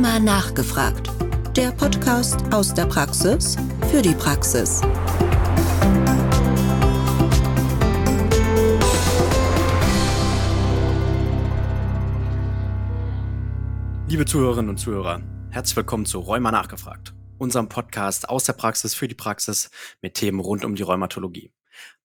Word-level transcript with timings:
Rheuma 0.00 0.18
nachgefragt. 0.18 1.10
Der 1.54 1.72
Podcast 1.72 2.40
aus 2.54 2.72
der 2.72 2.86
Praxis 2.86 3.56
für 3.90 4.00
die 4.00 4.14
Praxis. 4.14 4.80
Liebe 14.08 14.24
Zuhörerinnen 14.24 14.70
und 14.70 14.78
Zuhörer, 14.78 15.20
herzlich 15.50 15.76
willkommen 15.76 16.06
zu 16.06 16.20
Rheuma 16.20 16.50
nachgefragt, 16.50 17.12
unserem 17.36 17.68
Podcast 17.68 18.26
aus 18.26 18.44
der 18.44 18.54
Praxis 18.54 18.94
für 18.94 19.06
die 19.06 19.14
Praxis 19.14 19.70
mit 20.00 20.14
Themen 20.14 20.40
rund 20.40 20.64
um 20.64 20.76
die 20.76 20.82
Rheumatologie. 20.82 21.52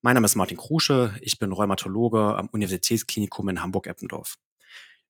Mein 0.01 0.15
Name 0.15 0.25
ist 0.25 0.35
Martin 0.35 0.57
Krusche, 0.57 1.15
ich 1.21 1.39
bin 1.39 1.53
Rheumatologe 1.53 2.35
am 2.35 2.49
Universitätsklinikum 2.49 3.47
in 3.47 3.61
Hamburg-Eppendorf. 3.61 4.35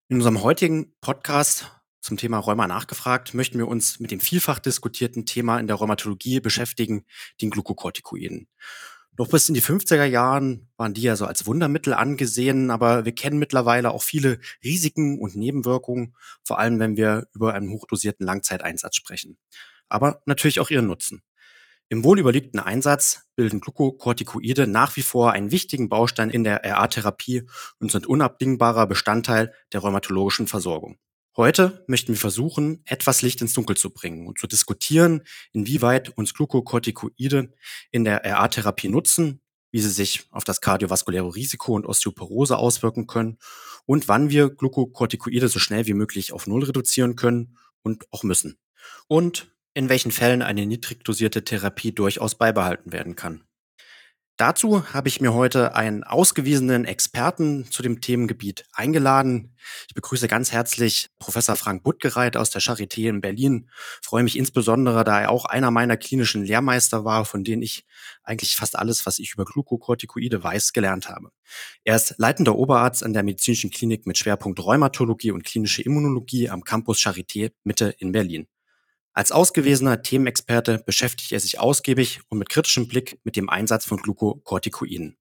In 0.07 0.17
unserem 0.17 0.43
heutigen 0.43 0.93
Podcast 1.01 1.74
zum 2.05 2.17
Thema 2.17 2.37
Rheuma 2.37 2.67
nachgefragt 2.67 3.33
möchten 3.33 3.57
wir 3.57 3.67
uns 3.67 3.99
mit 3.99 4.11
dem 4.11 4.19
vielfach 4.19 4.59
diskutierten 4.59 5.25
Thema 5.25 5.59
in 5.59 5.65
der 5.65 5.75
Rheumatologie 5.75 6.39
beschäftigen, 6.39 7.03
den 7.41 7.49
Glukokortikoiden. 7.49 8.47
Noch 9.17 9.27
bis 9.29 9.49
in 9.49 9.55
die 9.55 9.61
50er 9.61 10.05
Jahren 10.05 10.69
waren 10.77 10.93
die 10.93 11.01
ja 11.01 11.15
so 11.15 11.25
als 11.25 11.47
Wundermittel 11.47 11.95
angesehen, 11.95 12.69
aber 12.69 13.05
wir 13.05 13.15
kennen 13.15 13.39
mittlerweile 13.39 13.89
auch 13.89 14.03
viele 14.03 14.39
Risiken 14.63 15.19
und 15.19 15.35
Nebenwirkungen, 15.35 16.15
vor 16.43 16.59
allem 16.59 16.79
wenn 16.79 16.95
wir 16.95 17.27
über 17.33 17.55
einen 17.55 17.71
hochdosierten 17.71 18.23
Langzeiteinsatz 18.23 18.95
sprechen. 18.95 19.39
Aber 19.89 20.21
natürlich 20.25 20.59
auch 20.59 20.69
ihren 20.69 20.85
Nutzen. 20.85 21.23
Im 21.89 22.03
wohlüberlegten 22.03 22.59
Einsatz 22.59 23.27
bilden 23.35 23.61
Glukokortikoide 23.61 24.67
nach 24.67 24.95
wie 24.95 25.01
vor 25.01 25.31
einen 25.31 25.49
wichtigen 25.49 25.89
Baustein 25.89 26.29
in 26.29 26.43
der 26.43 26.63
RA-Therapie 26.63 27.47
und 27.79 27.91
sind 27.91 28.05
unabdingbarer 28.05 28.85
Bestandteil 28.85 29.53
der 29.73 29.79
rheumatologischen 29.79 30.45
Versorgung. 30.45 30.99
Heute 31.37 31.83
möchten 31.87 32.13
wir 32.13 32.19
versuchen, 32.19 32.81
etwas 32.85 33.21
Licht 33.21 33.41
ins 33.41 33.53
Dunkel 33.53 33.75
zu 33.75 33.89
bringen 33.89 34.25
und 34.25 34.39
zu 34.39 34.47
diskutieren, 34.47 35.23
inwieweit 35.51 36.17
uns 36.17 36.33
Glukokortikoide 36.33 37.53
in 37.91 38.05
der 38.05 38.23
RA-Therapie 38.23 38.87
nutzen, 38.87 39.41
wie 39.71 39.81
sie 39.81 39.89
sich 39.89 40.27
auf 40.31 40.45
das 40.45 40.61
kardiovaskuläre 40.61 41.35
Risiko 41.35 41.73
und 41.73 41.85
Osteoporose 41.85 42.57
auswirken 42.57 43.05
können 43.05 43.37
und 43.85 44.07
wann 44.07 44.29
wir 44.29 44.49
Glukokortikoide 44.49 45.49
so 45.49 45.59
schnell 45.59 45.87
wie 45.87 45.93
möglich 45.93 46.31
auf 46.31 46.47
Null 46.47 46.63
reduzieren 46.63 47.17
können 47.17 47.57
und 47.83 48.05
auch 48.11 48.23
müssen. 48.23 48.57
Und 49.07 49.53
in 49.73 49.89
welchen 49.89 50.11
Fällen 50.11 50.41
eine 50.41 50.65
niedrig 50.65 51.03
dosierte 51.03 51.43
Therapie 51.43 51.91
durchaus 51.91 52.35
beibehalten 52.35 52.93
werden 52.93 53.17
kann. 53.17 53.43
Dazu 54.37 54.85
habe 54.93 55.07
ich 55.07 55.21
mir 55.21 55.33
heute 55.33 55.75
einen 55.75 56.03
ausgewiesenen 56.03 56.83
Experten 56.83 57.71
zu 57.71 57.81
dem 57.81 58.01
Themengebiet 58.01 58.65
eingeladen. 58.73 59.55
Ich 59.87 59.93
begrüße 59.93 60.27
ganz 60.27 60.51
herzlich 60.51 61.07
Professor 61.19 61.55
Frank 61.55 61.83
Buttgereit 61.83 62.35
aus 62.35 62.49
der 62.49 62.61
Charité 62.61 63.07
in 63.07 63.21
Berlin. 63.21 63.69
Ich 64.01 64.07
freue 64.09 64.23
mich 64.23 64.37
insbesondere, 64.37 65.05
da 65.05 65.21
er 65.21 65.31
auch 65.31 65.45
einer 65.45 65.71
meiner 65.71 65.95
klinischen 65.95 66.43
Lehrmeister 66.43 67.05
war, 67.05 67.23
von 67.23 67.45
denen 67.45 67.61
ich 67.61 67.85
eigentlich 68.23 68.57
fast 68.57 68.77
alles, 68.77 69.05
was 69.05 69.19
ich 69.19 69.31
über 69.31 69.45
Glukokortikoide 69.45 70.43
weiß, 70.43 70.73
gelernt 70.73 71.07
habe. 71.07 71.29
Er 71.85 71.95
ist 71.95 72.15
leitender 72.17 72.57
Oberarzt 72.57 73.05
an 73.05 73.13
der 73.13 73.23
medizinischen 73.23 73.71
Klinik 73.71 74.05
mit 74.05 74.17
Schwerpunkt 74.17 74.59
Rheumatologie 74.59 75.31
und 75.31 75.45
klinische 75.45 75.81
Immunologie 75.81 76.49
am 76.49 76.65
Campus 76.65 76.99
Charité 76.99 77.53
Mitte 77.63 77.95
in 77.99 78.11
Berlin. 78.11 78.47
Als 79.17 79.31
ausgewiesener 79.31 80.01
Themenexperte 80.01 80.83
beschäftigt 80.85 81.31
er 81.31 81.39
sich 81.39 81.57
ausgiebig 81.57 82.19
und 82.27 82.37
mit 82.37 82.49
kritischem 82.49 82.89
Blick 82.89 83.17
mit 83.23 83.37
dem 83.37 83.49
Einsatz 83.49 83.85
von 83.85 83.97
Glukokortikoiden. 83.97 85.15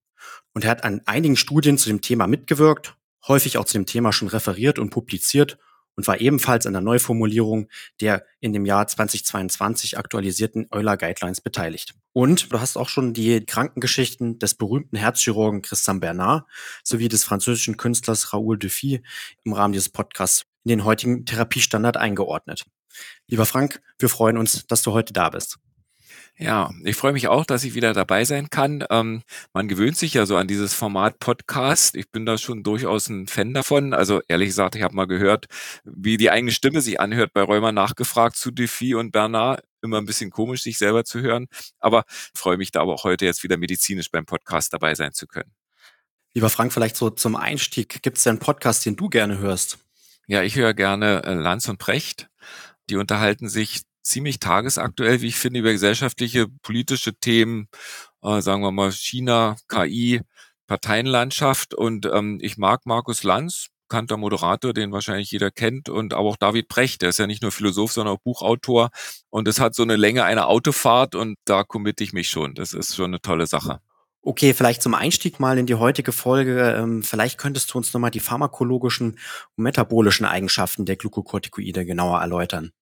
Und 0.53 0.65
er 0.65 0.73
hat 0.73 0.83
an 0.83 1.03
einigen 1.07 1.37
Studien 1.37 1.79
zu 1.79 1.89
dem 1.89 2.01
Thema 2.01 2.27
mitgewirkt, 2.27 2.97
häufig 3.29 3.57
auch 3.57 3.67
zu 3.67 3.75
dem 3.75 3.87
Thema 3.87 4.13
schon 4.13 4.27
referiert 4.27 4.81
und 4.81 4.91
publiziert 4.91 5.59
und 5.95 6.09
war 6.09 6.21
ebenfalls 6.21 6.67
an 6.67 6.73
der 6.73 6.83
Neuformulierung 6.83 7.69
der 8.01 8.27
in 8.41 8.53
dem 8.53 8.67
Jahr 8.67 8.89
2022 8.89 9.97
aktualisierten 9.97 10.67
Euler 10.73 10.97
Guidelines 10.97 11.41
beteiligt. 11.41 11.95
Und 12.13 12.53
du 12.53 12.59
hast 12.59 12.77
auch 12.77 12.89
schon 12.89 13.15
die 13.15 13.47
Krankengeschichten 13.47 14.41
des 14.41 14.57
berühmten 14.57 14.97
Herzchirurgen 14.97 15.63
Christian 15.63 16.01
Bernard 16.01 16.47
sowie 16.83 17.09
des 17.09 17.23
französischen 17.23 17.77
Künstlers 17.77 18.33
Raoul 18.33 18.59
Dufy 18.59 19.05
im 19.45 19.53
Rahmen 19.53 19.73
dieses 19.73 19.89
Podcasts 19.89 20.47
in 20.65 20.71
den 20.71 20.85
heutigen 20.85 21.27
Therapiestandard 21.27 21.97
eingeordnet. 21.97 22.65
Lieber 23.27 23.47
Frank, 23.47 23.81
wir 23.99 24.09
freuen 24.09 24.37
uns, 24.37 24.67
dass 24.67 24.83
du 24.83 24.93
heute 24.93 25.13
da 25.13 25.31
bist. 25.31 25.59
Ja, 26.37 26.71
ich 26.83 26.97
freue 26.97 27.13
mich 27.13 27.29
auch, 27.29 27.45
dass 27.45 27.63
ich 27.63 27.75
wieder 27.75 27.93
dabei 27.93 28.25
sein 28.25 28.51
kann. 28.51 28.85
Ähm, 28.91 29.23
man 29.53 29.69
gewöhnt 29.69 29.97
sich 29.97 30.15
ja 30.15 30.27
so 30.27 30.37
an 30.37 30.49
dieses 30.49 30.75
Format 30.75 31.21
Podcast. 31.21 31.95
Ich 31.95 32.11
bin 32.11 32.27
da 32.27 32.39
schon 32.39 32.65
durchaus 32.65 33.09
ein 33.09 33.29
Fan 33.29 33.55
davon. 33.55 33.95
Also 33.95 34.21
ehrlich 34.27 34.49
gesagt, 34.49 34.75
ich 34.75 34.83
habe 34.83 34.97
mal 34.97 35.07
gehört, 35.07 35.47
wie 35.85 36.17
die 36.17 36.33
eigene 36.33 36.51
Stimme 36.51 36.81
sich 36.81 36.99
anhört 36.99 37.33
bei 37.35 37.43
Räumer 37.43 37.71
nachgefragt 37.71 38.37
zu 38.37 38.51
Defi 38.51 38.97
und 38.97 39.13
Bernard. 39.13 39.63
Immer 39.81 39.99
ein 39.99 40.07
bisschen 40.07 40.31
komisch, 40.31 40.63
sich 40.63 40.77
selber 40.77 41.05
zu 41.05 41.21
hören. 41.21 41.47
Aber 41.79 42.05
freue 42.35 42.57
mich 42.57 42.73
da 42.73 42.81
aber 42.81 42.95
auch 42.95 43.05
heute 43.05 43.25
jetzt 43.27 43.45
wieder 43.45 43.57
medizinisch 43.57 44.11
beim 44.11 44.27
Podcast 44.27 44.73
dabei 44.73 44.97
sein 44.97 45.13
zu 45.13 45.29
können. 45.29 45.53
Lieber 46.33 46.51
Frank, 46.51 46.73
vielleicht 46.73 46.97
so 46.97 47.11
zum 47.11 47.37
Einstieg. 47.37 48.03
Gibt 48.03 48.17
es 48.17 48.25
denn 48.25 48.33
einen 48.33 48.39
Podcast, 48.41 48.85
den 48.85 48.97
du 48.97 49.09
gerne 49.09 49.39
hörst? 49.39 49.79
Ja, 50.27 50.43
ich 50.43 50.57
höre 50.57 50.75
gerne 50.75 51.23
äh, 51.23 51.35
Lanz 51.35 51.69
und 51.69 51.79
Precht. 51.79 52.29
Die 52.91 52.97
unterhalten 52.97 53.49
sich 53.49 53.83
ziemlich 54.03 54.39
tagesaktuell, 54.39 55.23
wie 55.23 55.29
ich 55.29 55.37
finde, 55.37 55.61
über 55.61 55.73
gesellschaftliche, 55.73 56.47
politische 56.63 57.15
Themen, 57.15 57.69
äh, 58.23 58.41
sagen 58.41 58.63
wir 58.63 58.71
mal 58.71 58.93
China, 58.93 59.57
KI, 59.69 60.21
Parteienlandschaft. 60.67 61.75
Und 61.75 62.07
ähm, 62.07 62.39
ich 62.41 62.59
mag 62.59 62.87
Markus 62.87 63.23
Lanz, 63.23 63.69
bekannter 63.89 64.17
Moderator, 64.17 64.73
den 64.73 64.93
wahrscheinlich 64.93 65.31
jeder 65.31 65.51
kennt, 65.51 65.89
und 65.89 66.15
aber 66.15 66.29
auch 66.29 66.37
David 66.37 66.69
Brecht, 66.69 67.03
der 67.03 67.11
ist 67.11 67.19
ja 67.19 67.27
nicht 67.27 67.43
nur 67.43 67.53
Philosoph, 67.53 67.93
sondern 67.93 68.17
auch 68.17 68.21
Buchautor. 68.21 68.91
Und 69.31 69.49
es 69.49 69.61
hat 69.61 69.75
so 69.75 69.83
eine 69.83 69.97
Länge 69.97 70.25
einer 70.25 70.49
Autofahrt 70.49 71.15
und 71.15 71.37
da 71.45 71.65
committe 71.65 72.05
ich 72.05 72.13
mich 72.13 72.29
schon. 72.29 72.55
Das 72.55 72.73
ist 72.73 72.95
schon 72.95 73.07
eine 73.07 73.21
tolle 73.21 73.47
Sache. 73.47 73.81
Okay, 74.27 74.55
vielleicht 74.55 74.81
zum 74.81 74.95
Einstieg 74.95 75.39
mal 75.39 75.59
in 75.59 75.67
die 75.67 75.75
heutige 75.75 76.11
Folge. 76.11 76.75
Ähm, 76.79 77.03
vielleicht 77.03 77.37
könntest 77.37 77.73
du 77.73 77.79
uns 77.79 77.93
nochmal 77.93 78.11
die 78.11 78.21
pharmakologischen 78.21 79.19
und 79.57 79.63
metabolischen 79.65 80.25
Eigenschaften 80.25 80.87
der 80.87 80.97
Glukokortikoide 80.97 81.85
genauer 81.85 82.21
erläutern. 82.21 82.73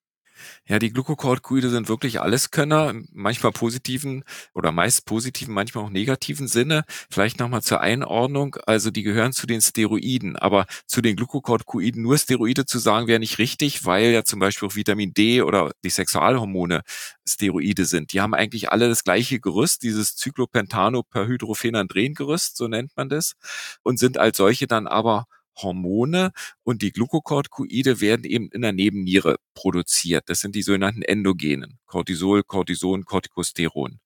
Ja, 0.66 0.78
die 0.78 0.92
Glucocorticoide 0.92 1.70
sind 1.70 1.88
wirklich 1.88 2.20
Alleskönner, 2.20 2.94
manchmal 3.12 3.53
positiven 3.53 4.25
oder 4.54 4.72
meist 4.72 5.06
positiven, 5.06 5.54
manchmal 5.54 5.84
auch 5.84 5.91
negativen 5.91 6.48
Sinne. 6.48 6.84
Vielleicht 7.10 7.38
nochmal 7.41 7.62
zur 7.62 7.80
Einordnung. 7.80 8.56
Also 8.66 8.91
die 8.91 9.02
gehören 9.02 9.32
zu 9.32 9.47
den 9.47 9.60
Steroiden, 9.60 10.36
aber 10.36 10.66
zu 10.86 11.02
den 11.02 11.16
Glucocorticoiden 11.16 12.02
nur 12.02 12.19
Steroide 12.19 12.66
zu 12.66 12.78
sagen, 12.78 13.06
wäre 13.06 13.20
nicht 13.20 13.38
richtig, 13.38 13.84
weil 13.84 14.12
ja 14.12 14.25
zum 14.25 14.41
Beispiel 14.41 14.69
auch 14.69 14.76
Vitamin 14.76 15.14
D 15.14 15.42
oder 15.42 15.72
die 15.84 15.91
Sexualhormone 15.91 16.82
Steroide 17.28 17.84
sind. 17.84 18.12
Die 18.12 18.20
haben 18.20 18.34
eigentlich 18.34 18.70
alle 18.70 18.88
das 18.88 19.04
gleiche 19.04 19.41
Gerüst, 19.41 19.82
dieses 19.82 20.16
Cyclopentano-Perhydrophenandren-Gerüst, 20.16 22.56
so 22.56 22.69
nennt 22.69 22.92
man 22.97 23.08
das, 23.08 23.34
und 23.82 23.98
sind 23.98 24.19
als 24.19 24.36
solche 24.36 24.66
dann 24.66 24.86
aber 24.86 25.26
Hormone 25.56 26.32
und 26.62 26.82
die 26.82 26.92
Glukokortikoide 26.92 28.00
werden 28.00 28.24
eben 28.24 28.48
in 28.50 28.62
der 28.62 28.72
Nebenniere 28.72 29.36
produziert. 29.54 30.24
Das 30.26 30.40
sind 30.40 30.54
die 30.54 30.62
sogenannten 30.62 31.02
Endogenen. 31.02 31.78
Cortisol, 31.86 32.42
Cortison, 32.42 33.04
Corticosteron. 33.04 34.00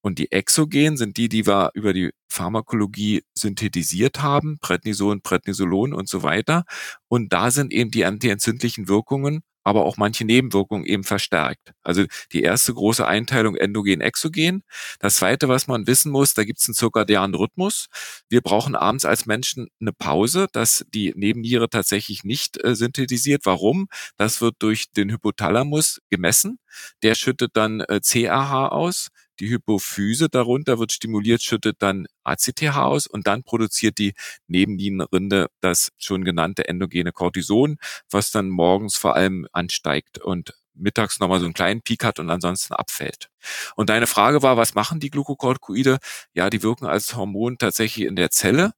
Und 0.00 0.18
die 0.18 0.30
Exogen 0.30 0.96
sind 0.96 1.16
die, 1.16 1.28
die 1.28 1.46
wir 1.46 1.70
über 1.74 1.92
die 1.92 2.10
Pharmakologie 2.28 3.22
synthetisiert 3.34 4.22
haben, 4.22 4.58
Prednison, 4.60 5.22
Prednisolon 5.22 5.92
und 5.92 6.08
so 6.08 6.22
weiter. 6.22 6.64
Und 7.08 7.32
da 7.32 7.50
sind 7.50 7.72
eben 7.72 7.90
die 7.90 8.04
antientzündlichen 8.04 8.88
Wirkungen 8.88 9.42
aber 9.68 9.84
auch 9.84 9.98
manche 9.98 10.24
Nebenwirkungen 10.24 10.86
eben 10.86 11.04
verstärkt. 11.04 11.72
Also 11.82 12.04
die 12.32 12.42
erste 12.42 12.72
große 12.72 13.06
Einteilung 13.06 13.54
endogen-exogen. 13.54 14.62
Das 14.98 15.16
zweite, 15.16 15.48
was 15.48 15.66
man 15.66 15.86
wissen 15.86 16.10
muss, 16.10 16.32
da 16.32 16.44
gibt 16.44 16.58
es 16.60 16.68
einen 16.68 16.74
zirkadianen 16.74 17.34
Rhythmus. 17.34 17.86
Wir 18.30 18.40
brauchen 18.40 18.74
abends 18.74 19.04
als 19.04 19.26
Menschen 19.26 19.68
eine 19.80 19.92
Pause, 19.92 20.46
dass 20.52 20.86
die 20.94 21.12
Nebenniere 21.14 21.68
tatsächlich 21.68 22.24
nicht 22.24 22.62
äh, 22.64 22.74
synthetisiert. 22.74 23.42
Warum? 23.44 23.88
Das 24.16 24.40
wird 24.40 24.56
durch 24.60 24.90
den 24.92 25.10
Hypothalamus 25.10 26.00
gemessen. 26.08 26.58
Der 27.02 27.14
schüttet 27.14 27.50
dann 27.54 27.80
äh, 27.80 28.00
CRH 28.00 28.68
aus. 28.68 29.08
Die 29.40 29.48
Hypophyse 29.50 30.28
darunter 30.28 30.78
wird 30.78 30.92
stimuliert, 30.92 31.42
schüttet 31.42 31.76
dann 31.80 32.06
ACTH 32.24 32.76
aus 32.76 33.06
und 33.06 33.26
dann 33.26 33.42
produziert 33.44 33.98
die 33.98 34.14
Nebennierenrinde 34.46 35.48
das 35.60 35.90
schon 35.98 36.24
genannte 36.24 36.68
endogene 36.68 37.12
Cortison, 37.12 37.78
was 38.10 38.30
dann 38.30 38.50
morgens 38.50 38.96
vor 38.96 39.16
allem 39.16 39.46
ansteigt 39.52 40.18
und 40.18 40.54
mittags 40.74 41.20
nochmal 41.20 41.40
so 41.40 41.44
einen 41.44 41.54
kleinen 41.54 41.82
Peak 41.82 42.04
hat 42.04 42.18
und 42.18 42.30
ansonsten 42.30 42.74
abfällt. 42.74 43.30
Und 43.76 43.90
deine 43.90 44.06
Frage 44.06 44.42
war, 44.42 44.56
was 44.56 44.74
machen 44.74 45.00
die 45.00 45.10
Glukokortikoide? 45.10 45.98
Ja, 46.34 46.50
die 46.50 46.62
wirken 46.62 46.86
als 46.86 47.16
Hormon 47.16 47.58
tatsächlich 47.58 48.06
in 48.06 48.16
der 48.16 48.30
Zelle 48.30 48.72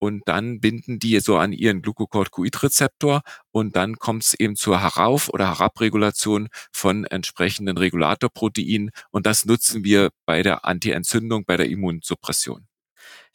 und 0.00 0.22
dann 0.26 0.60
binden 0.60 0.98
die 0.98 1.20
so 1.20 1.38
an 1.38 1.52
ihren 1.52 1.82
Glucocorticoid-Rezeptor 1.82 3.22
und 3.52 3.76
dann 3.76 3.96
kommt 3.96 4.24
es 4.24 4.34
eben 4.34 4.56
zur 4.56 4.80
Herauf- 4.82 5.28
oder 5.28 5.48
Herabregulation 5.48 6.48
von 6.72 7.04
entsprechenden 7.04 7.78
Regulatorproteinen 7.78 8.90
und 9.10 9.26
das 9.26 9.44
nutzen 9.46 9.84
wir 9.84 10.10
bei 10.26 10.42
der 10.42 10.64
Antientzündung, 10.64 11.44
bei 11.44 11.56
der 11.56 11.68
Immunsuppression. 11.68 12.69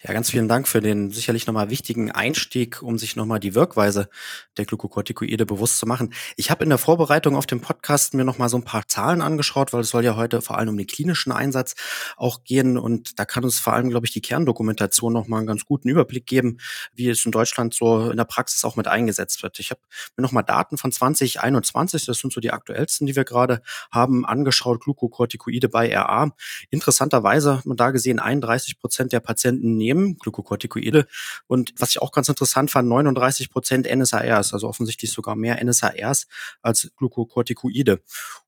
Ja, 0.07 0.13
ganz 0.13 0.29
vielen 0.29 0.47
Dank 0.47 0.67
für 0.67 0.81
den 0.81 1.09
sicherlich 1.09 1.47
nochmal 1.47 1.71
wichtigen 1.71 2.11
Einstieg, 2.11 2.83
um 2.83 2.99
sich 2.99 3.15
nochmal 3.15 3.39
die 3.39 3.55
Wirkweise 3.55 4.07
der 4.55 4.65
Glukokortikoide 4.65 5.47
bewusst 5.47 5.79
zu 5.79 5.87
machen. 5.87 6.13
Ich 6.35 6.51
habe 6.51 6.63
in 6.63 6.69
der 6.69 6.77
Vorbereitung 6.77 7.35
auf 7.35 7.47
den 7.47 7.59
Podcast 7.59 8.13
mir 8.13 8.23
nochmal 8.23 8.49
so 8.49 8.57
ein 8.57 8.63
paar 8.63 8.87
Zahlen 8.87 9.23
angeschaut, 9.23 9.73
weil 9.73 9.81
es 9.81 9.89
soll 9.89 10.05
ja 10.05 10.15
heute 10.15 10.43
vor 10.43 10.59
allem 10.59 10.69
um 10.69 10.77
den 10.77 10.85
klinischen 10.85 11.31
Einsatz 11.31 11.73
auch 12.17 12.43
gehen. 12.43 12.77
Und 12.77 13.17
da 13.17 13.25
kann 13.25 13.43
uns 13.43 13.57
vor 13.57 13.73
allem, 13.73 13.89
glaube 13.89 14.05
ich, 14.05 14.13
die 14.13 14.21
Kerndokumentation 14.21 15.11
nochmal 15.11 15.39
einen 15.39 15.47
ganz 15.47 15.65
guten 15.65 15.89
Überblick 15.89 16.27
geben, 16.27 16.59
wie 16.93 17.09
es 17.09 17.25
in 17.25 17.31
Deutschland 17.31 17.73
so 17.73 18.11
in 18.11 18.17
der 18.17 18.25
Praxis 18.25 18.63
auch 18.63 18.75
mit 18.75 18.87
eingesetzt 18.87 19.41
wird. 19.41 19.57
Ich 19.57 19.71
habe 19.71 19.81
mir 20.15 20.21
nochmal 20.21 20.43
Daten 20.43 20.77
von 20.77 20.91
2021, 20.91 22.05
das 22.05 22.19
sind 22.19 22.31
so 22.31 22.39
die 22.39 22.51
aktuellsten, 22.51 23.07
die 23.07 23.15
wir 23.15 23.23
gerade 23.23 23.63
haben, 23.89 24.23
angeschaut, 24.23 24.81
Glukokortikoide 24.81 25.67
bei 25.67 25.97
RA. 25.97 26.29
Interessanterweise 26.69 27.57
hat 27.57 27.65
man 27.65 27.75
da 27.75 27.89
gesehen, 27.89 28.19
31 28.19 28.77
Prozent 28.77 29.11
der 29.11 29.19
Patienten 29.19 29.77
nehmen 29.77 29.94
nehmen, 29.95 30.17
Glukokortikoide. 30.17 31.07
Und 31.47 31.73
was 31.77 31.91
ich 31.91 32.01
auch 32.01 32.11
ganz 32.11 32.29
interessant 32.29 32.71
fand, 32.71 32.87
39 32.89 33.49
Prozent 33.49 33.87
NSARs, 33.93 34.53
also 34.53 34.67
offensichtlich 34.67 35.11
sogar 35.11 35.35
mehr 35.35 35.63
NSARs 35.63 36.27
als 36.61 36.91
Glukokortikoide. 36.97 38.01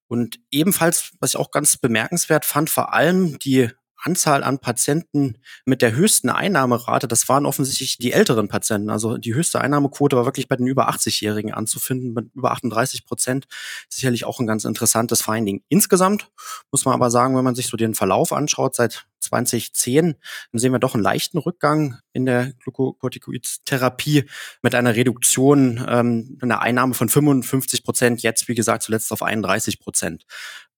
Und 0.07 0.39
ebenfalls, 0.51 1.11
was 1.19 1.31
ich 1.31 1.37
auch 1.37 1.51
ganz 1.51 1.77
bemerkenswert 1.77 2.45
fand, 2.45 2.69
vor 2.69 2.93
allem 2.93 3.39
die 3.39 3.69
Anzahl 4.07 4.41
an 4.41 4.59
Patienten 4.59 5.35
mit 5.65 5.81
der 5.81 5.93
höchsten 5.93 6.29
Einnahmerate, 6.29 7.09
das 7.09 7.27
waren 7.27 7.45
offensichtlich 7.45 7.97
die 7.97 8.13
älteren 8.13 8.47
Patienten. 8.47 8.89
Also 8.89 9.17
die 9.17 9.33
höchste 9.33 9.59
Einnahmequote 9.59 10.15
war 10.15 10.23
wirklich 10.23 10.47
bei 10.47 10.55
den 10.55 10.65
über 10.65 10.89
80-Jährigen 10.89 11.53
anzufinden, 11.53 12.13
mit 12.13 12.33
über 12.33 12.51
38 12.51 13.05
Prozent. 13.05 13.47
Sicherlich 13.89 14.23
auch 14.23 14.39
ein 14.39 14.47
ganz 14.47 14.63
interessantes 14.63 15.21
Finding. 15.21 15.61
Insgesamt 15.67 16.29
muss 16.71 16.85
man 16.85 16.93
aber 16.93 17.11
sagen, 17.11 17.35
wenn 17.35 17.43
man 17.43 17.55
sich 17.55 17.67
so 17.67 17.75
den 17.75 17.95
Verlauf 17.95 18.31
anschaut, 18.31 18.75
seit 18.75 19.07
2010, 19.19 20.15
dann 20.51 20.59
sehen 20.59 20.71
wir 20.71 20.79
doch 20.79 20.93
einen 20.93 21.03
leichten 21.03 21.37
Rückgang 21.37 21.97
in 22.13 22.25
der 22.25 22.53
Glukokortikoid-Therapie 22.63 24.25
mit 24.61 24.75
einer 24.75 24.95
Reduktion 24.95 25.83
ähm, 25.87 26.37
einer 26.41 26.61
Einnahme 26.61 26.93
von 26.93 27.09
55 27.09 27.83
Prozent, 27.83 28.21
jetzt 28.21 28.47
wie 28.47 28.55
gesagt 28.55 28.83
zuletzt 28.83 29.11
auf 29.11 29.23
31 29.23 29.79
Prozent. 29.79 30.25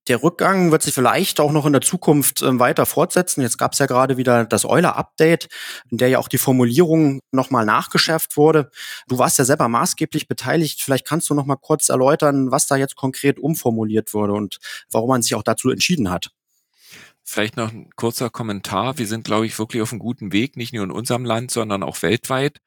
Der 0.08 0.24
Rückgang 0.24 0.72
wird 0.72 0.82
sich 0.82 0.94
vielleicht 0.94 1.40
auch 1.40 1.52
noch 1.52 1.66
in 1.66 1.74
der 1.74 1.82
Zukunft 1.82 2.42
äh, 2.42 2.60
weiter 2.60 2.86
fortsetzen. 2.86 3.42
Jetzt 3.42 3.58
gab 3.58 3.74
es 3.74 3.80
ja 3.80 3.86
gerade 3.86 4.18
wieder 4.18 4.46
das 4.46 4.66
Euler-Update, 4.66 5.50
in 5.92 5.98
der 5.98 6.10
ja 6.10 6.20
auch 6.20 6.28
die 6.28 6.38
Formulierung 6.38 7.20
nochmal 7.32 7.66
nachgeschärft 7.66 8.38
wurde. 8.38 8.72
Du 9.08 9.20
warst 9.20 9.38
ja 9.38 9.46
selber 9.46 9.68
maßgeblich 9.68 10.28
beteiligt. 10.28 10.82
Vielleicht 10.82 11.06
kannst 11.06 11.30
du 11.30 11.36
noch 11.36 11.46
mal 11.46 11.58
kurz 11.58 11.90
erläutern, 11.90 12.50
was 12.50 12.66
da 12.66 12.76
jetzt 12.76 12.96
konkret 12.96 13.40
umformuliert 13.40 14.14
wurde 14.14 14.34
und 14.34 14.58
warum 14.90 15.10
man 15.10 15.22
sich 15.22 15.36
auch 15.36 15.44
dazu 15.44 15.70
entschieden 15.70 16.10
hat. 16.10 16.32
Vielleicht 17.24 17.58
noch 17.58 17.72
ein 17.72 17.92
kurzer 17.96 18.32
Kommentar. 18.32 18.98
Wir 18.98 19.06
sind, 19.06 19.24
glaube 19.24 19.46
ich, 19.46 19.60
wirklich 19.60 19.84
auf 19.84 19.92
einem 19.92 20.00
guten 20.00 20.32
Weg, 20.32 20.58
nicht 20.58 20.74
nur 20.74 20.84
in 20.84 20.92
unserem 20.92 21.26
Land, 21.26 21.52
sondern 21.52 21.84
auch 21.84 22.02
weltweit. 22.02 22.60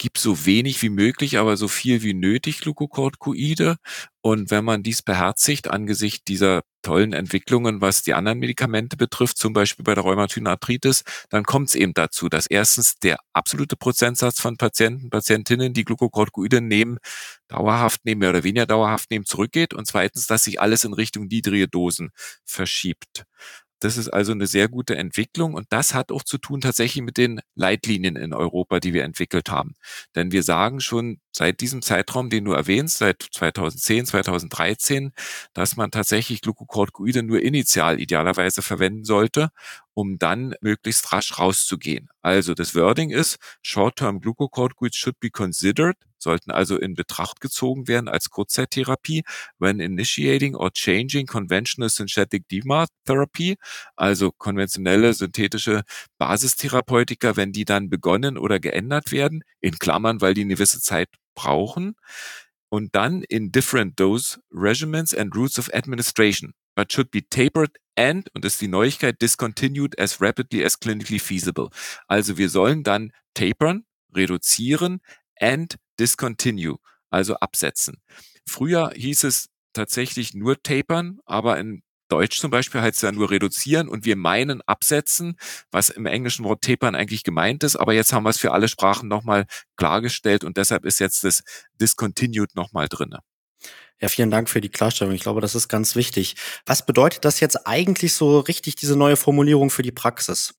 Gibt 0.00 0.18
so 0.18 0.46
wenig 0.46 0.80
wie 0.82 0.90
möglich, 0.90 1.38
aber 1.38 1.56
so 1.56 1.66
viel 1.66 2.02
wie 2.04 2.14
nötig 2.14 2.60
Glucocorticoide. 2.60 3.76
Und 4.20 4.50
wenn 4.52 4.64
man 4.64 4.84
dies 4.84 5.02
beherzigt 5.02 5.68
angesichts 5.68 6.22
dieser 6.24 6.62
tollen 6.82 7.12
Entwicklungen, 7.12 7.80
was 7.80 8.04
die 8.04 8.14
anderen 8.14 8.38
Medikamente 8.38 8.96
betrifft, 8.96 9.38
zum 9.38 9.52
Beispiel 9.52 9.82
bei 9.84 9.94
der 9.94 10.04
rheumatoiden 10.04 10.46
dann 11.30 11.44
kommt 11.44 11.70
es 11.70 11.74
eben 11.74 11.94
dazu, 11.94 12.28
dass 12.28 12.46
erstens 12.46 12.94
der 12.96 13.18
absolute 13.32 13.76
Prozentsatz 13.76 14.40
von 14.40 14.56
Patienten, 14.56 15.10
Patientinnen, 15.10 15.72
die 15.72 15.84
Glucocorticoide 15.84 16.60
nehmen, 16.60 16.98
dauerhaft 17.48 18.04
nehmen, 18.04 18.20
mehr 18.20 18.30
oder 18.30 18.44
weniger 18.44 18.66
dauerhaft 18.66 19.10
nehmen, 19.10 19.24
zurückgeht 19.26 19.74
und 19.74 19.86
zweitens, 19.86 20.28
dass 20.28 20.44
sich 20.44 20.60
alles 20.60 20.84
in 20.84 20.92
Richtung 20.92 21.26
niedrige 21.26 21.66
Dosen 21.66 22.10
verschiebt. 22.44 23.24
Das 23.80 23.96
ist 23.96 24.08
also 24.08 24.32
eine 24.32 24.46
sehr 24.46 24.68
gute 24.68 24.96
Entwicklung 24.96 25.54
und 25.54 25.66
das 25.70 25.94
hat 25.94 26.10
auch 26.10 26.22
zu 26.24 26.38
tun 26.38 26.60
tatsächlich 26.60 27.02
mit 27.04 27.16
den 27.16 27.40
Leitlinien 27.54 28.16
in 28.16 28.34
Europa, 28.34 28.80
die 28.80 28.92
wir 28.92 29.04
entwickelt 29.04 29.50
haben. 29.50 29.74
Denn 30.16 30.32
wir 30.32 30.42
sagen 30.42 30.80
schon 30.80 31.20
seit 31.32 31.60
diesem 31.60 31.82
Zeitraum, 31.82 32.30
den 32.30 32.44
du 32.44 32.52
erwähnst, 32.52 32.98
seit 32.98 33.26
2010, 33.32 34.06
2013, 34.06 35.12
dass 35.54 35.76
man 35.76 35.90
tatsächlich 35.92 36.40
Glucocorticoide 36.42 37.22
nur 37.22 37.40
initial 37.40 38.00
idealerweise 38.00 38.62
verwenden 38.62 39.04
sollte, 39.04 39.50
um 39.98 40.16
dann 40.16 40.54
möglichst 40.60 41.12
rasch 41.12 41.40
rauszugehen. 41.40 42.08
Also 42.22 42.54
das 42.54 42.76
Wording 42.76 43.10
ist, 43.10 43.36
Short-Term 43.62 44.20
Glucocorticoids 44.20 44.94
should 44.96 45.18
be 45.18 45.28
considered, 45.28 45.96
sollten 46.18 46.52
also 46.52 46.78
in 46.78 46.94
Betracht 46.94 47.40
gezogen 47.40 47.88
werden 47.88 48.08
als 48.08 48.30
Kurzzeittherapie, 48.30 49.24
when 49.58 49.80
initiating 49.80 50.54
or 50.54 50.70
changing 50.72 51.26
conventional 51.26 51.88
synthetic 51.90 52.46
DMARD 52.46 52.90
therapy, 53.06 53.56
also 53.96 54.30
konventionelle 54.30 55.14
synthetische 55.14 55.82
Basistherapeutika, 56.18 57.34
wenn 57.34 57.50
die 57.50 57.64
dann 57.64 57.90
begonnen 57.90 58.38
oder 58.38 58.60
geändert 58.60 59.10
werden, 59.10 59.42
in 59.60 59.80
Klammern, 59.80 60.20
weil 60.20 60.34
die 60.34 60.42
eine 60.42 60.54
gewisse 60.54 60.80
Zeit 60.80 61.08
brauchen 61.34 61.96
und 62.68 62.94
dann 62.94 63.22
in 63.22 63.50
different 63.50 63.98
dose 63.98 64.38
regimens 64.52 65.12
and 65.12 65.34
routes 65.34 65.58
of 65.58 65.74
administration, 65.74 66.52
but 66.78 66.92
should 66.92 67.10
be 67.10 67.28
tapered 67.28 67.76
and, 67.96 68.32
und 68.36 68.44
das 68.44 68.52
ist 68.52 68.60
die 68.60 68.68
Neuigkeit, 68.68 69.20
discontinued 69.20 69.98
as 69.98 70.20
rapidly 70.20 70.64
as 70.64 70.78
clinically 70.78 71.18
feasible. 71.18 71.70
Also 72.06 72.38
wir 72.38 72.48
sollen 72.48 72.84
dann 72.84 73.10
tapern, 73.34 73.84
reduzieren 74.14 75.00
and 75.40 75.74
discontinue, 75.98 76.76
also 77.10 77.34
absetzen. 77.34 78.00
Früher 78.46 78.92
hieß 78.94 79.24
es 79.24 79.48
tatsächlich 79.72 80.34
nur 80.34 80.62
tapern, 80.62 81.18
aber 81.26 81.58
in 81.58 81.82
Deutsch 82.06 82.38
zum 82.38 82.52
Beispiel 82.52 82.80
heißt 82.80 82.98
es 82.98 83.02
ja 83.02 83.10
nur 83.10 83.32
reduzieren 83.32 83.88
und 83.88 84.04
wir 84.04 84.14
meinen 84.14 84.62
absetzen, 84.62 85.36
was 85.72 85.90
im 85.90 86.06
englischen 86.06 86.44
Wort 86.44 86.62
tapern 86.62 86.94
eigentlich 86.94 87.24
gemeint 87.24 87.64
ist. 87.64 87.74
Aber 87.74 87.92
jetzt 87.92 88.12
haben 88.12 88.22
wir 88.22 88.30
es 88.30 88.38
für 88.38 88.52
alle 88.52 88.68
Sprachen 88.68 89.08
nochmal 89.08 89.46
klargestellt 89.76 90.44
und 90.44 90.56
deshalb 90.56 90.84
ist 90.84 91.00
jetzt 91.00 91.24
das 91.24 91.42
discontinued 91.80 92.54
nochmal 92.54 92.86
drinne. 92.88 93.18
Ja, 94.00 94.08
vielen 94.08 94.30
Dank 94.30 94.48
für 94.48 94.60
die 94.60 94.68
Klarstellung. 94.68 95.14
Ich 95.14 95.22
glaube, 95.22 95.40
das 95.40 95.54
ist 95.54 95.68
ganz 95.68 95.96
wichtig. 95.96 96.36
Was 96.66 96.86
bedeutet 96.86 97.24
das 97.24 97.40
jetzt 97.40 97.66
eigentlich 97.66 98.12
so 98.12 98.38
richtig, 98.40 98.76
diese 98.76 98.96
neue 98.96 99.16
Formulierung 99.16 99.70
für 99.70 99.82
die 99.82 99.92
Praxis? 99.92 100.54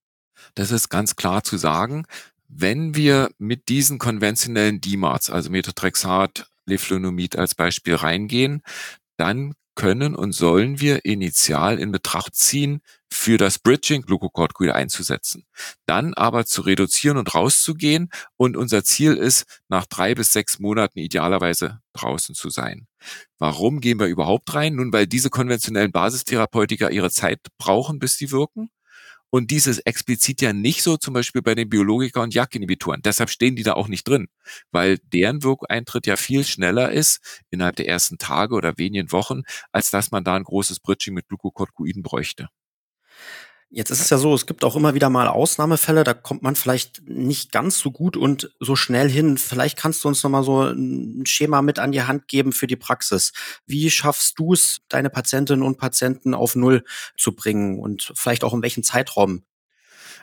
Das 0.56 0.72
ist 0.72 0.90
ganz 0.90 1.16
klar 1.16 1.44
zu 1.44 1.58
sagen. 1.58 2.06
Wenn 2.50 2.96
wir 2.96 3.30
mit 3.38 3.70
diesen 3.70 4.00
konventionellen 4.00 4.82
DMARDs, 4.82 5.30
also 5.30 5.50
Methotrexat, 5.50 6.48
Leflunomid 6.66 7.38
als 7.38 7.56
Beispiel 7.56 7.96
reingehen, 7.96 8.62
dann 9.18 9.54
können 9.76 10.14
und 10.14 10.34
sollen 10.34 10.82
wir 10.82 11.06
initial 11.06 11.80
in 11.80 11.94
Betracht 11.94 12.36
ziehen, 12.36 12.82
für 13.10 13.38
das 13.38 13.60
Bridging 13.60 14.02
Glucocorticoide 14.02 14.76
einzusetzen. 14.76 15.46
Dann 15.86 16.14
aber 16.14 16.46
zu 16.46 16.64
reduzieren 16.64 17.16
und 17.16 17.34
rauszugehen 17.34 18.10
und 18.36 18.58
unser 18.58 18.84
Ziel 18.84 19.14
ist, 19.16 19.62
nach 19.70 19.86
drei 19.86 20.16
bis 20.16 20.34
sechs 20.34 20.60
Monaten 20.60 21.00
idealerweise 21.00 21.80
draußen 21.94 22.36
zu 22.36 22.50
sein. 22.50 22.89
Warum 23.38 23.80
gehen 23.82 24.00
wir 24.00 24.08
überhaupt 24.08 24.54
rein? 24.54 24.76
Nun, 24.76 24.94
weil 24.94 25.08
diese 25.08 25.30
konventionellen 25.30 25.92
Basistherapeutika 25.92 26.90
ihre 26.90 27.12
Zeit 27.12 27.40
brauchen, 27.58 28.00
bis 28.00 28.18
sie 28.18 28.32
wirken. 28.32 28.70
Und 29.32 29.52
dieses 29.52 29.80
explizit 29.80 30.42
ja 30.42 30.54
nicht 30.54 30.82
so 30.82 30.98
zum 30.98 31.14
Beispiel 31.14 31.42
bei 31.44 31.54
den 31.54 31.70
Biologika 31.70 32.22
und 32.24 32.34
JAK-Inhibitoren. 32.34 33.02
Deshalb 33.04 33.30
stehen 33.30 33.56
die 33.56 33.64
da 33.64 33.74
auch 33.74 33.88
nicht 33.88 34.08
drin, 34.08 34.28
weil 34.72 34.98
deren 35.14 35.44
Wirkeintritt 35.44 36.08
ja 36.08 36.16
viel 36.16 36.44
schneller 36.44 36.92
ist 36.92 37.44
innerhalb 37.52 37.76
der 37.76 37.88
ersten 37.88 38.18
Tage 38.18 38.56
oder 38.56 38.78
wenigen 38.78 39.12
Wochen, 39.12 39.44
als 39.72 39.92
dass 39.92 40.12
man 40.12 40.24
da 40.24 40.36
ein 40.36 40.44
großes 40.44 40.80
Bridging 40.80 41.14
mit 41.14 41.28
Glucocorticoiden 41.28 42.02
bräuchte. 42.02 42.50
Jetzt 43.72 43.92
ist 43.92 44.02
es 44.02 44.10
ja 44.10 44.18
so, 44.18 44.34
es 44.34 44.48
gibt 44.48 44.64
auch 44.64 44.76
immer 44.76 44.96
wieder 44.96 45.12
mal 45.12 45.28
Ausnahmefälle, 45.28 46.04
da 46.04 46.16
kommt 46.16 46.42
man 46.42 46.56
vielleicht 46.56 47.08
nicht 47.08 47.52
ganz 47.52 47.78
so 47.78 47.92
gut 47.92 48.18
und 48.18 48.52
so 48.60 48.76
schnell 48.76 49.08
hin. 49.08 49.38
Vielleicht 49.38 49.78
kannst 49.78 50.04
du 50.04 50.08
uns 50.08 50.24
noch 50.24 50.32
mal 50.32 50.44
so 50.44 50.64
ein 50.64 51.24
Schema 51.28 51.62
mit 51.62 51.78
an 51.78 51.92
die 51.92 52.02
Hand 52.02 52.28
geben 52.28 52.52
für 52.52 52.66
die 52.66 52.76
Praxis. 52.76 53.32
Wie 53.68 53.92
schaffst 53.92 54.40
du 54.40 54.54
es, 54.54 54.80
deine 54.90 55.12
Patientinnen 55.12 55.64
und 55.64 55.78
Patienten 55.78 56.34
auf 56.34 56.56
Null 56.56 56.84
zu 57.16 57.34
bringen 57.34 57.78
und 57.78 58.12
vielleicht 58.16 58.44
auch 58.44 58.56
in 58.56 58.64
welchem 58.64 58.82
Zeitraum? 58.82 59.44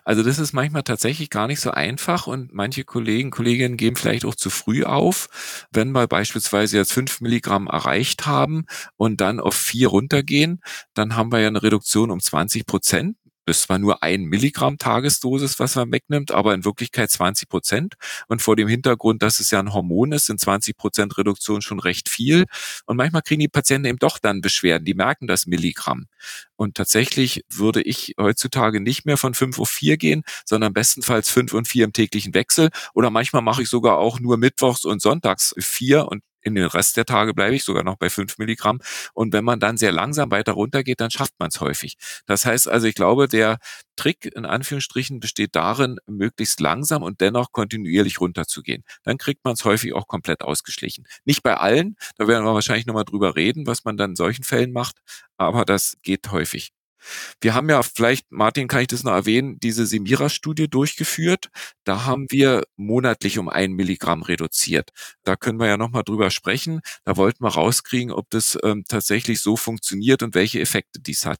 Also 0.04 0.24
das 0.24 0.38
ist 0.40 0.52
manchmal 0.52 0.82
tatsächlich 0.82 1.30
gar 1.30 1.46
nicht 1.46 1.60
so 1.60 1.70
einfach 1.70 2.26
und 2.26 2.52
manche 2.52 2.84
Kollegen, 2.84 3.30
Kolleginnen 3.30 3.76
geben 3.76 3.96
vielleicht 3.96 4.24
auch 4.24 4.36
zu 4.36 4.50
früh 4.50 4.84
auf, 4.84 5.66
wenn 5.72 5.92
wir 5.92 6.06
beispielsweise 6.08 6.76
jetzt 6.76 6.92
fünf 6.92 7.20
Milligramm 7.20 7.66
erreicht 7.68 8.26
haben 8.26 8.66
und 8.96 9.20
dann 9.20 9.40
auf 9.40 9.54
vier 9.54 9.88
runtergehen, 9.88 10.62
dann 10.94 11.16
haben 11.16 11.32
wir 11.32 11.40
ja 11.40 11.48
eine 11.48 11.62
Reduktion 11.62 12.10
um 12.12 12.20
20 12.20 12.66
Prozent. 12.66 13.16
Das 13.46 13.58
ist 13.58 13.62
zwar 13.62 13.78
nur 13.78 14.02
ein 14.02 14.24
Milligramm 14.24 14.76
Tagesdosis, 14.76 15.60
was 15.60 15.76
man 15.76 15.92
wegnimmt, 15.92 16.32
aber 16.32 16.52
in 16.52 16.64
Wirklichkeit 16.64 17.10
20 17.10 17.48
Prozent. 17.48 17.94
Und 18.26 18.42
vor 18.42 18.56
dem 18.56 18.66
Hintergrund, 18.66 19.22
dass 19.22 19.38
es 19.38 19.52
ja 19.52 19.60
ein 19.60 19.72
Hormon 19.72 20.10
ist, 20.10 20.26
sind 20.26 20.40
20 20.40 20.76
Prozent 20.76 21.16
Reduktion 21.16 21.62
schon 21.62 21.78
recht 21.78 22.08
viel. 22.08 22.46
Und 22.86 22.96
manchmal 22.96 23.22
kriegen 23.22 23.40
die 23.40 23.48
Patienten 23.48 23.86
eben 23.86 23.98
doch 23.98 24.18
dann 24.18 24.40
Beschwerden. 24.40 24.84
Die 24.84 24.94
merken 24.94 25.28
das 25.28 25.46
Milligramm. 25.46 26.06
Und 26.56 26.74
tatsächlich 26.76 27.44
würde 27.48 27.82
ich 27.82 28.14
heutzutage 28.18 28.80
nicht 28.80 29.06
mehr 29.06 29.16
von 29.16 29.32
5 29.32 29.60
auf 29.60 29.68
4 29.68 29.96
gehen, 29.96 30.24
sondern 30.44 30.72
bestenfalls 30.72 31.30
5 31.30 31.54
und 31.54 31.68
4 31.68 31.84
im 31.84 31.92
täglichen 31.92 32.34
Wechsel. 32.34 32.70
Oder 32.94 33.10
manchmal 33.10 33.42
mache 33.42 33.62
ich 33.62 33.68
sogar 33.68 33.98
auch 33.98 34.18
nur 34.18 34.38
mittwochs 34.38 34.84
und 34.84 35.00
sonntags 35.00 35.54
4 35.58 36.08
und 36.08 36.24
in 36.46 36.54
den 36.54 36.66
Rest 36.66 36.96
der 36.96 37.04
Tage 37.04 37.34
bleibe 37.34 37.54
ich 37.56 37.64
sogar 37.64 37.82
noch 37.84 37.96
bei 37.96 38.08
fünf 38.08 38.38
Milligramm. 38.38 38.80
Und 39.14 39.32
wenn 39.32 39.44
man 39.44 39.60
dann 39.60 39.76
sehr 39.76 39.92
langsam 39.92 40.30
weiter 40.30 40.52
runtergeht, 40.52 41.00
dann 41.00 41.10
schafft 41.10 41.34
man 41.38 41.48
es 41.48 41.60
häufig. 41.60 41.96
Das 42.26 42.46
heißt 42.46 42.68
also, 42.68 42.86
ich 42.86 42.94
glaube, 42.94 43.28
der 43.28 43.58
Trick 43.96 44.26
in 44.34 44.46
Anführungsstrichen 44.46 45.20
besteht 45.20 45.56
darin, 45.56 45.98
möglichst 46.06 46.60
langsam 46.60 47.02
und 47.02 47.20
dennoch 47.20 47.52
kontinuierlich 47.52 48.20
runterzugehen. 48.20 48.84
Dann 49.02 49.18
kriegt 49.18 49.44
man 49.44 49.54
es 49.54 49.64
häufig 49.64 49.94
auch 49.94 50.06
komplett 50.06 50.42
ausgeschlichen. 50.42 51.06
Nicht 51.24 51.42
bei 51.42 51.56
allen, 51.56 51.96
da 52.16 52.28
werden 52.28 52.44
wir 52.44 52.54
wahrscheinlich 52.54 52.86
nochmal 52.86 53.04
drüber 53.04 53.36
reden, 53.36 53.66
was 53.66 53.84
man 53.84 53.96
dann 53.96 54.10
in 54.10 54.16
solchen 54.16 54.44
Fällen 54.44 54.72
macht, 54.72 54.96
aber 55.36 55.64
das 55.64 55.96
geht 56.02 56.30
häufig. 56.30 56.75
Wir 57.40 57.54
haben 57.54 57.68
ja 57.68 57.82
vielleicht, 57.82 58.30
Martin, 58.30 58.68
kann 58.68 58.82
ich 58.82 58.88
das 58.88 59.02
noch 59.04 59.12
erwähnen, 59.12 59.58
diese 59.60 59.86
Semira-Studie 59.86 60.68
durchgeführt. 60.68 61.48
Da 61.84 62.04
haben 62.04 62.26
wir 62.30 62.64
monatlich 62.76 63.38
um 63.38 63.48
ein 63.48 63.72
Milligramm 63.72 64.22
reduziert. 64.22 64.90
Da 65.24 65.36
können 65.36 65.58
wir 65.58 65.66
ja 65.66 65.76
nochmal 65.76 66.04
drüber 66.04 66.30
sprechen. 66.30 66.80
Da 67.04 67.16
wollten 67.16 67.44
wir 67.44 67.50
rauskriegen, 67.50 68.12
ob 68.12 68.30
das 68.30 68.58
ähm, 68.62 68.84
tatsächlich 68.88 69.40
so 69.40 69.56
funktioniert 69.56 70.22
und 70.22 70.34
welche 70.34 70.60
Effekte 70.60 71.00
dies 71.00 71.26
hat. 71.26 71.38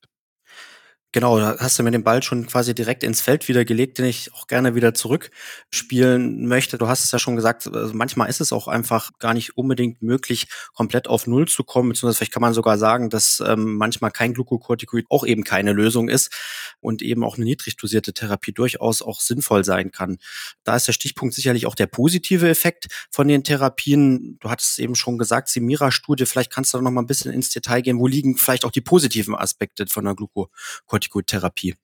Genau, 1.17 1.39
da 1.39 1.57
hast 1.61 1.79
du 1.79 1.83
mir 1.83 1.93
den 1.93 2.05
Ball 2.05 2.23
schon 2.23 2.47
quasi 2.47 2.75
direkt 2.75 3.03
ins 3.03 3.23
Feld 3.23 3.49
wieder 3.49 3.65
gelegt, 3.65 3.97
den 3.97 4.05
ich 4.05 4.35
auch 4.35 4.49
gerne 4.49 4.75
wieder 4.75 4.93
zurückspielen 4.93 6.47
möchte. 6.47 6.77
Du 6.77 6.89
hast 6.89 7.05
es 7.05 7.11
ja 7.11 7.19
schon 7.19 7.37
gesagt, 7.37 7.67
also 7.75 7.95
manchmal 7.95 8.29
ist 8.29 8.43
es 8.43 8.53
auch 8.53 8.69
einfach 8.69 9.13
gar 9.19 9.33
nicht 9.33 9.57
unbedingt 9.57 10.03
möglich, 10.03 10.47
komplett 10.75 11.09
auf 11.09 11.27
Null 11.27 11.49
zu 11.49 11.65
kommen, 11.65 11.89
beziehungsweise 11.89 12.19
vielleicht 12.19 12.35
kann 12.35 12.43
man 12.43 12.53
sogar 12.53 12.77
sagen, 12.77 13.09
dass 13.09 13.43
ähm, 13.47 13.77
manchmal 13.79 14.11
kein 14.11 14.35
Glukokortikoid 14.35 15.07
auch 15.09 15.25
eben 15.25 15.43
keine 15.43 15.73
Lösung 15.73 16.11
ist 16.11 16.35
und 16.81 17.01
eben 17.01 17.25
auch 17.25 17.37
eine 17.37 17.47
niedrig 17.47 17.79
dosierte 17.79 18.13
Therapie 18.13 18.53
durchaus 18.53 19.01
auch 19.01 19.23
sinnvoll 19.23 19.65
sein 19.65 19.93
kann. 19.93 20.19
Da 20.65 20.77
ist 20.77 20.87
der 20.87 20.93
Stichpunkt 20.93 21.35
sicherlich 21.35 21.65
auch 21.65 21.75
der 21.75 21.87
positive 21.87 22.47
Effekt 22.47 22.89
von 23.11 23.27
den 23.27 23.43
Therapien. 23.43 24.37
Du 24.41 24.51
hattest 24.51 24.79
eben 24.79 24.95
schon 24.95 25.17
gesagt, 25.17 25.49
Simira-Studie, 25.49 26.27
vielleicht 26.27 26.53
kannst 26.53 26.75
du 26.75 26.77
da 26.77 26.83
noch 26.83 26.91
mal 26.91 27.01
ein 27.01 27.07
bisschen 27.07 27.33
ins 27.33 27.49
Detail 27.49 27.81
gehen. 27.81 27.99
Wo 27.99 28.07
liegen 28.07 28.37
vielleicht 28.37 28.67
auch 28.67 28.71
die 28.71 28.83
positiven 28.83 29.35
Aspekte 29.35 29.87
von 29.87 30.05
der 30.05 30.15
Glukokortikoid? 30.15 31.06
Corticotherapie? 31.11 31.75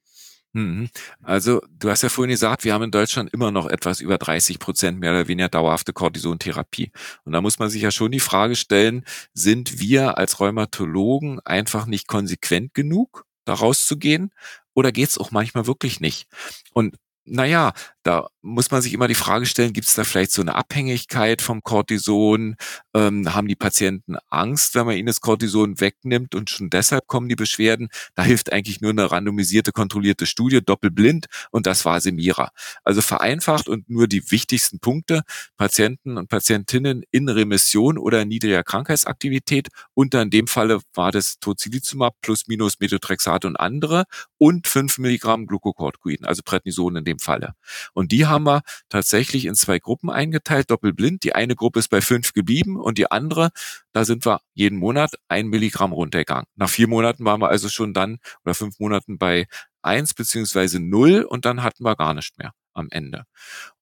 Mhm. 0.55 0.91
Also, 1.23 1.62
du 1.79 1.88
hast 1.88 2.02
ja 2.02 2.11
vorhin 2.11 2.31
gesagt, 2.31 2.64
wir 2.64 2.75
haben 2.75 2.83
in 2.83 2.91
Deutschland 2.91 3.33
immer 3.33 3.50
noch 3.50 3.67
etwas 3.67 4.00
über 4.00 4.19
30 4.19 4.59
Prozent 4.59 5.00
mehr 5.00 5.12
oder 5.12 5.29
weniger 5.29 5.49
dauerhafte 5.49 5.95
Cortisontherapie. 5.95 6.93
Und 7.25 7.33
da 7.33 7.41
muss 7.41 7.59
man 7.59 7.71
sich 7.71 7.83
ja 7.83 7.91
schon 7.91 8.12
die 8.12 8.21
Frage 8.21 8.55
stellen, 8.55 9.05
sind 9.33 9.81
wir 9.81 10.19
als 10.19 10.41
Rheumatologen 10.41 11.41
einfach 11.41 11.87
nicht 11.87 12.07
konsequent 12.07 12.75
genug, 12.75 13.25
da 13.47 13.55
rauszugehen? 13.55 14.31
Oder 14.75 14.93
geht 14.93 15.09
es 15.09 15.19
auch 15.19 15.31
manchmal 15.31 15.67
wirklich 15.67 16.00
nicht? 16.00 16.29
Und 16.75 16.97
naja, 17.25 17.73
da 18.02 18.28
muss 18.40 18.71
man 18.71 18.82
sich 18.82 18.92
immer 18.92 19.06
die 19.06 19.14
Frage 19.14 19.47
stellen, 19.47 19.73
gibt 19.73 19.87
es 19.87 19.94
da 19.94 20.04
vielleicht 20.04 20.32
so 20.32 20.42
eine 20.42 20.56
Abhängigkeit 20.56 21.40
vom 21.40 21.62
Cortison? 21.62 22.56
Ähm, 22.94 23.32
haben 23.32 23.47
die 23.47 23.54
Patienten 23.54 24.16
Angst, 24.28 24.75
wenn 24.75 24.87
man 24.87 24.97
ihnen 24.97 25.06
das 25.06 25.21
Cortison 25.21 25.80
wegnimmt 25.80 26.35
und 26.35 26.50
schon 26.50 26.68
deshalb 26.68 27.06
kommen 27.06 27.28
die 27.28 27.37
Beschwerden? 27.37 27.88
Da 28.14 28.25
hilft 28.25 28.52
eigentlich 28.52 28.80
nur 28.80 28.90
eine 28.90 29.11
randomisierte, 29.11 29.71
kontrollierte 29.73 30.26
Studie, 30.26 30.61
doppelblind 30.64 31.26
und 31.50 31.66
das 31.66 31.85
war 31.85 32.00
Semira. 32.00 32.50
Also 32.82 33.00
vereinfacht 33.00 33.68
und 33.68 33.88
nur 33.88 34.09
die 34.09 34.30
wichtigsten 34.30 34.80
Punkte. 34.80 35.23
Patienten 35.56 36.18
und 36.18 36.28
Patientinnen 36.28 37.04
in 37.12 37.28
Remission 37.28 37.99
oder 37.99 38.25
niedriger 38.25 38.64
Krankheitsaktivität 38.64 39.68
und 39.94 40.14
in 40.14 40.30
dem 40.30 40.49
Falle 40.49 40.80
war 40.94 41.12
das 41.12 41.38
Tocilizumab 41.38 42.14
plus 42.21 42.49
minus 42.49 42.80
Methotrexat 42.80 43.44
und 43.44 43.56
andere 43.56 44.04
und 44.38 44.66
fünf 44.66 44.99
Milligramm 44.99 45.47
Glucocorticoiden, 45.47 46.26
also 46.26 46.42
Prednison 46.44 46.97
in 46.97 47.04
dem 47.04 47.21
Falle. 47.21 47.54
Und 47.94 48.12
die 48.12 48.26
haben 48.26 48.44
wir 48.44 48.62
tatsächlich 48.88 49.44
in 49.46 49.54
zwei 49.54 49.78
Gruppen 49.78 50.11
eingeteilt, 50.11 50.70
doppelblind. 50.70 51.25
Die 51.25 51.34
eine 51.34 51.54
Gruppe 51.56 51.78
ist 51.80 51.88
bei 51.88 52.00
fünf 52.00 52.32
geblieben 52.32 52.80
und 52.80 52.99
die 52.99 53.11
andere, 53.11 53.50
da 53.92 54.04
sind 54.04 54.26
wir 54.26 54.40
jeden 54.54 54.78
Monat 54.78 55.14
ein 55.28 55.49
Milligramm 55.49 55.92
runtergegangen. 55.92 56.46
Nach 56.56 56.70
vier 56.70 56.88
Monaten 56.88 57.25
waren 57.25 57.40
wir 57.40 57.49
also 57.49 57.68
schon 57.68 57.94
dann 57.94 58.18
oder 58.44 58.54
fünf 58.54 58.78
Monaten 58.78 59.18
bei 59.18 59.46
eins 59.82 60.14
beziehungsweise 60.14 60.80
null 60.80 61.22
und 61.22 61.44
dann 61.44 61.62
hatten 61.62 61.84
wir 61.84 61.96
gar 61.96 62.14
nicht 62.14 62.38
mehr 62.38 62.52
am 62.75 62.88
Ende. 62.90 63.25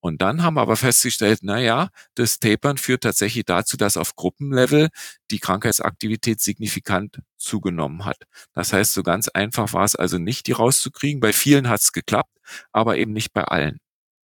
Und 0.00 0.22
dann 0.22 0.42
haben 0.42 0.54
wir 0.54 0.62
aber 0.62 0.76
festgestellt, 0.76 1.40
na 1.42 1.60
ja, 1.60 1.90
das 2.14 2.38
Tapern 2.38 2.78
führt 2.78 3.02
tatsächlich 3.02 3.44
dazu, 3.44 3.76
dass 3.76 3.96
auf 3.96 4.16
Gruppenlevel 4.16 4.88
die 5.30 5.38
Krankheitsaktivität 5.38 6.40
signifikant 6.40 7.20
zugenommen 7.36 8.04
hat. 8.04 8.18
Das 8.52 8.72
heißt, 8.72 8.92
so 8.92 9.02
ganz 9.02 9.28
einfach 9.28 9.72
war 9.72 9.84
es 9.84 9.96
also 9.96 10.18
nicht, 10.18 10.46
die 10.46 10.52
rauszukriegen. 10.52 11.20
Bei 11.20 11.32
vielen 11.32 11.68
hat 11.68 11.80
es 11.80 11.92
geklappt, 11.92 12.36
aber 12.72 12.96
eben 12.96 13.12
nicht 13.12 13.32
bei 13.32 13.44
allen. 13.44 13.78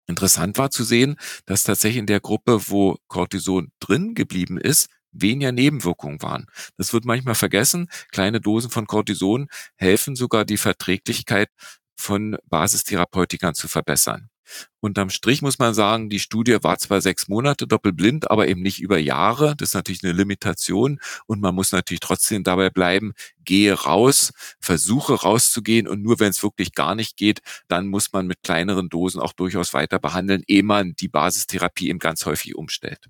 Interessant 0.10 0.58
war 0.58 0.72
zu 0.72 0.84
sehen, 0.84 1.18
dass 1.46 1.64
tatsächlich 1.64 2.00
in 2.00 2.08
der 2.08 2.20
Gruppe, 2.20 2.70
wo 2.70 2.98
Cortison 3.08 3.72
drin 3.80 4.16
geblieben 4.16 4.58
ist, 4.58 4.90
weniger 5.12 5.52
Nebenwirkungen 5.52 6.22
waren. 6.24 6.48
Das 6.78 6.94
wird 6.94 7.06
manchmal 7.06 7.36
vergessen. 7.36 7.90
Kleine 8.12 8.42
Dosen 8.42 8.72
von 8.72 8.88
Cortison 8.88 9.50
helfen 9.76 10.16
sogar 10.16 10.46
die 10.46 10.58
Verträglichkeit 10.58 11.50
von 11.96 12.38
Basistherapeutikern 12.46 13.54
zu 13.54 13.68
verbessern. 13.68 14.30
Unterm 14.80 15.10
Strich 15.10 15.42
muss 15.42 15.60
man 15.60 15.74
sagen, 15.74 16.10
die 16.10 16.20
Studie 16.20 16.58
war 16.62 16.78
zwar 16.78 17.02
sechs 17.02 17.28
Monate 17.28 17.68
doppelblind, 17.68 18.32
aber 18.32 18.48
eben 18.48 18.62
nicht 18.62 18.82
über 18.82 18.98
Jahre. 18.98 19.56
Das 19.56 19.70
ist 19.70 19.74
natürlich 19.76 20.04
eine 20.04 20.14
Limitation 20.14 21.00
und 21.26 21.42
man 21.42 21.56
muss 21.56 21.72
natürlich 21.72 22.00
trotzdem 22.00 22.44
dabei 22.44 22.70
bleiben, 22.70 23.14
gehe 23.44 23.74
raus, 23.74 24.32
versuche 24.60 25.14
rauszugehen 25.14 25.88
und 25.88 26.02
nur 26.02 26.20
wenn 26.20 26.30
es 26.30 26.44
wirklich 26.44 26.74
gar 26.74 26.96
nicht 26.96 27.18
geht, 27.18 27.42
dann 27.68 27.88
muss 27.88 28.14
man 28.14 28.28
mit 28.28 28.44
kleineren 28.44 28.90
Dosen 28.90 29.22
auch 29.22 29.34
durchaus 29.34 29.74
weiter 29.74 30.00
behandeln, 30.00 30.44
ehe 30.48 30.64
man 30.64 30.94
die 30.96 31.10
Basistherapie 31.10 31.90
eben 31.90 32.00
ganz 32.00 32.26
häufig 32.26 32.56
umstellt. 32.56 33.08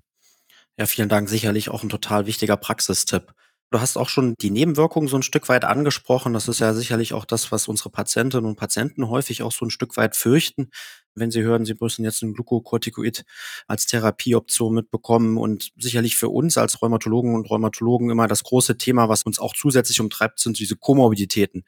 Ja, 0.76 0.86
vielen 0.86 1.10
Dank. 1.10 1.28
Sicherlich 1.28 1.68
auch 1.68 1.82
ein 1.82 1.90
total 1.90 2.26
wichtiger 2.26 2.56
Praxistipp. 2.56 3.34
Du 3.70 3.80
hast 3.80 3.96
auch 3.96 4.08
schon 4.08 4.34
die 4.40 4.50
Nebenwirkungen 4.50 5.08
so 5.08 5.16
ein 5.16 5.22
Stück 5.22 5.48
weit 5.48 5.64
angesprochen. 5.64 6.32
Das 6.32 6.48
ist 6.48 6.58
ja 6.58 6.74
sicherlich 6.74 7.12
auch 7.12 7.24
das, 7.24 7.52
was 7.52 7.68
unsere 7.68 7.90
Patientinnen 7.90 8.46
und 8.46 8.56
Patienten 8.56 9.08
häufig 9.08 9.42
auch 9.42 9.52
so 9.52 9.64
ein 9.64 9.70
Stück 9.70 9.96
weit 9.96 10.16
fürchten 10.16 10.70
wenn 11.14 11.30
Sie 11.30 11.42
hören, 11.42 11.64
Sie 11.64 11.74
müssen 11.78 12.04
jetzt 12.04 12.22
ein 12.22 12.34
Glukokortikoid 12.34 13.24
als 13.66 13.86
Therapieoption 13.86 14.74
mitbekommen. 14.74 15.36
Und 15.36 15.70
sicherlich 15.78 16.16
für 16.16 16.28
uns 16.28 16.58
als 16.58 16.80
Rheumatologen 16.82 17.34
und 17.34 17.50
Rheumatologen 17.50 18.10
immer 18.10 18.28
das 18.28 18.42
große 18.44 18.78
Thema, 18.78 19.08
was 19.08 19.24
uns 19.24 19.38
auch 19.38 19.54
zusätzlich 19.54 20.00
umtreibt, 20.00 20.40
sind 20.40 20.58
diese 20.58 20.76
Komorbiditäten 20.76 21.64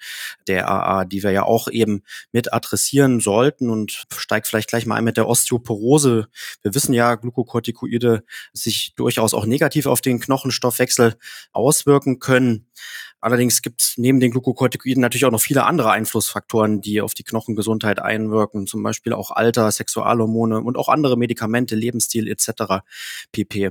der 0.47 0.69
AA, 0.69 1.05
die 1.05 1.23
wir 1.23 1.31
ja 1.31 1.43
auch 1.45 1.69
eben 1.69 2.03
mit 2.33 2.53
adressieren 2.53 3.21
sollten. 3.21 3.71
Und 3.71 4.05
steigt 4.17 4.47
vielleicht 4.47 4.69
gleich 4.69 4.87
mal 4.87 4.97
ein 4.97 5.05
mit 5.05 5.17
der 5.17 5.29
Osteoporose. 5.29 6.29
Wir 6.63 6.75
wissen 6.75 6.93
ja, 6.93 7.15
Glukokortikoide 7.15 8.25
sich 8.53 8.95
durchaus 8.97 9.35
auch 9.35 9.47
negativ 9.47 9.87
auf 9.87 10.01
den 10.01 10.21
Knochenstoffwechsel 10.21 11.15
auswirken 11.53 12.19
können. 12.19 12.67
Allerdings 13.23 13.63
gibt 13.63 13.81
es 13.81 13.95
neben 13.99 14.19
den 14.19 14.33
Glukokortikoiden 14.33 15.01
natürlich 15.01 15.25
auch 15.25 15.31
noch 15.31 15.41
viele 15.41 15.65
andere 15.65 15.93
Einflussfaktoren, 15.93 16.81
die 16.81 17.01
auf 17.01 17.15
die 17.15 17.23
Knochengesundheit 17.23 18.01
einwirken, 18.01 18.67
zum 18.67 18.83
Beispiel 18.83 19.13
auch 19.13 19.31
Alter, 19.31 19.71
Sexualhormone 19.71 20.61
und 20.61 20.77
auch 20.77 20.89
andere 20.89 21.17
Medikamente, 21.17 21.77
Lebensstil 21.77 22.27
etc. 22.27 22.83
pp. 23.31 23.71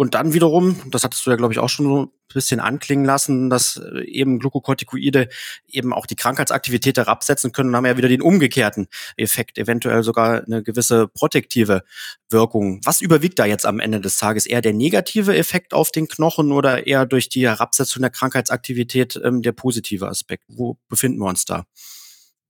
Und 0.00 0.14
dann 0.14 0.32
wiederum, 0.32 0.80
das 0.92 1.02
hattest 1.02 1.26
du 1.26 1.30
ja, 1.30 1.36
glaube 1.36 1.52
ich, 1.52 1.58
auch 1.58 1.68
schon 1.68 1.86
so 1.86 2.02
ein 2.04 2.10
bisschen 2.32 2.60
anklingen 2.60 3.04
lassen, 3.04 3.50
dass 3.50 3.78
äh, 3.78 4.04
eben 4.04 4.38
Glukokortikoide 4.38 5.28
eben 5.66 5.92
auch 5.92 6.06
die 6.06 6.14
Krankheitsaktivität 6.14 6.98
herabsetzen 6.98 7.50
können 7.50 7.70
und 7.70 7.76
haben 7.76 7.84
ja 7.84 7.96
wieder 7.96 8.08
den 8.08 8.22
umgekehrten 8.22 8.86
Effekt, 9.16 9.58
eventuell 9.58 10.04
sogar 10.04 10.44
eine 10.44 10.62
gewisse 10.62 11.08
protektive 11.08 11.82
Wirkung. 12.30 12.80
Was 12.84 13.00
überwiegt 13.00 13.40
da 13.40 13.44
jetzt 13.44 13.66
am 13.66 13.80
Ende 13.80 14.00
des 14.00 14.18
Tages? 14.18 14.46
Eher 14.46 14.60
der 14.60 14.72
negative 14.72 15.36
Effekt 15.36 15.74
auf 15.74 15.90
den 15.90 16.06
Knochen 16.06 16.52
oder 16.52 16.86
eher 16.86 17.04
durch 17.04 17.28
die 17.28 17.48
Herabsetzung 17.48 18.00
der 18.00 18.10
Krankheitsaktivität 18.10 19.20
ähm, 19.24 19.42
der 19.42 19.50
positive 19.50 20.06
Aspekt? 20.06 20.44
Wo 20.46 20.78
befinden 20.88 21.18
wir 21.18 21.26
uns 21.26 21.44
da? 21.44 21.64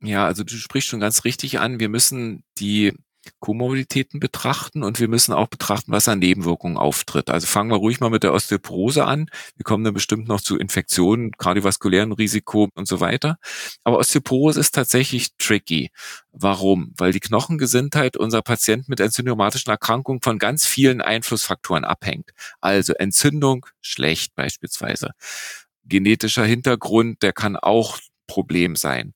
Ja, 0.02 0.26
also 0.26 0.44
du 0.44 0.54
sprichst 0.54 0.90
schon 0.90 1.00
ganz 1.00 1.24
richtig 1.24 1.60
an. 1.60 1.80
Wir 1.80 1.88
müssen 1.88 2.44
die 2.58 2.92
Komorbiditäten 3.40 4.20
betrachten 4.20 4.82
und 4.82 5.00
wir 5.00 5.08
müssen 5.08 5.32
auch 5.32 5.48
betrachten, 5.48 5.92
was 5.92 6.08
an 6.08 6.18
Nebenwirkungen 6.18 6.76
auftritt. 6.76 7.30
Also 7.30 7.46
fangen 7.46 7.70
wir 7.70 7.76
ruhig 7.76 8.00
mal 8.00 8.10
mit 8.10 8.22
der 8.22 8.32
Osteoporose 8.32 9.04
an. 9.04 9.30
Wir 9.56 9.64
kommen 9.64 9.84
dann 9.84 9.94
bestimmt 9.94 10.28
noch 10.28 10.40
zu 10.40 10.56
Infektionen, 10.56 11.32
kardiovaskulären 11.32 12.12
Risiko 12.12 12.68
und 12.74 12.88
so 12.88 13.00
weiter. 13.00 13.38
Aber 13.84 13.98
Osteoporose 13.98 14.60
ist 14.60 14.74
tatsächlich 14.74 15.36
tricky. 15.38 15.90
Warum? 16.32 16.92
Weil 16.96 17.12
die 17.12 17.20
Knochengesundheit 17.20 18.16
unserer 18.16 18.42
Patienten 18.42 18.86
mit 18.88 19.00
entzündrheumatischen 19.00 19.70
Erkrankungen 19.70 20.22
von 20.22 20.38
ganz 20.38 20.66
vielen 20.66 21.00
Einflussfaktoren 21.00 21.84
abhängt. 21.84 22.30
Also 22.60 22.92
Entzündung, 22.94 23.66
schlecht 23.80 24.34
beispielsweise. 24.34 25.10
Genetischer 25.84 26.44
Hintergrund, 26.44 27.22
der 27.22 27.32
kann 27.32 27.56
auch 27.56 27.98
Problem 28.26 28.76
sein. 28.76 29.14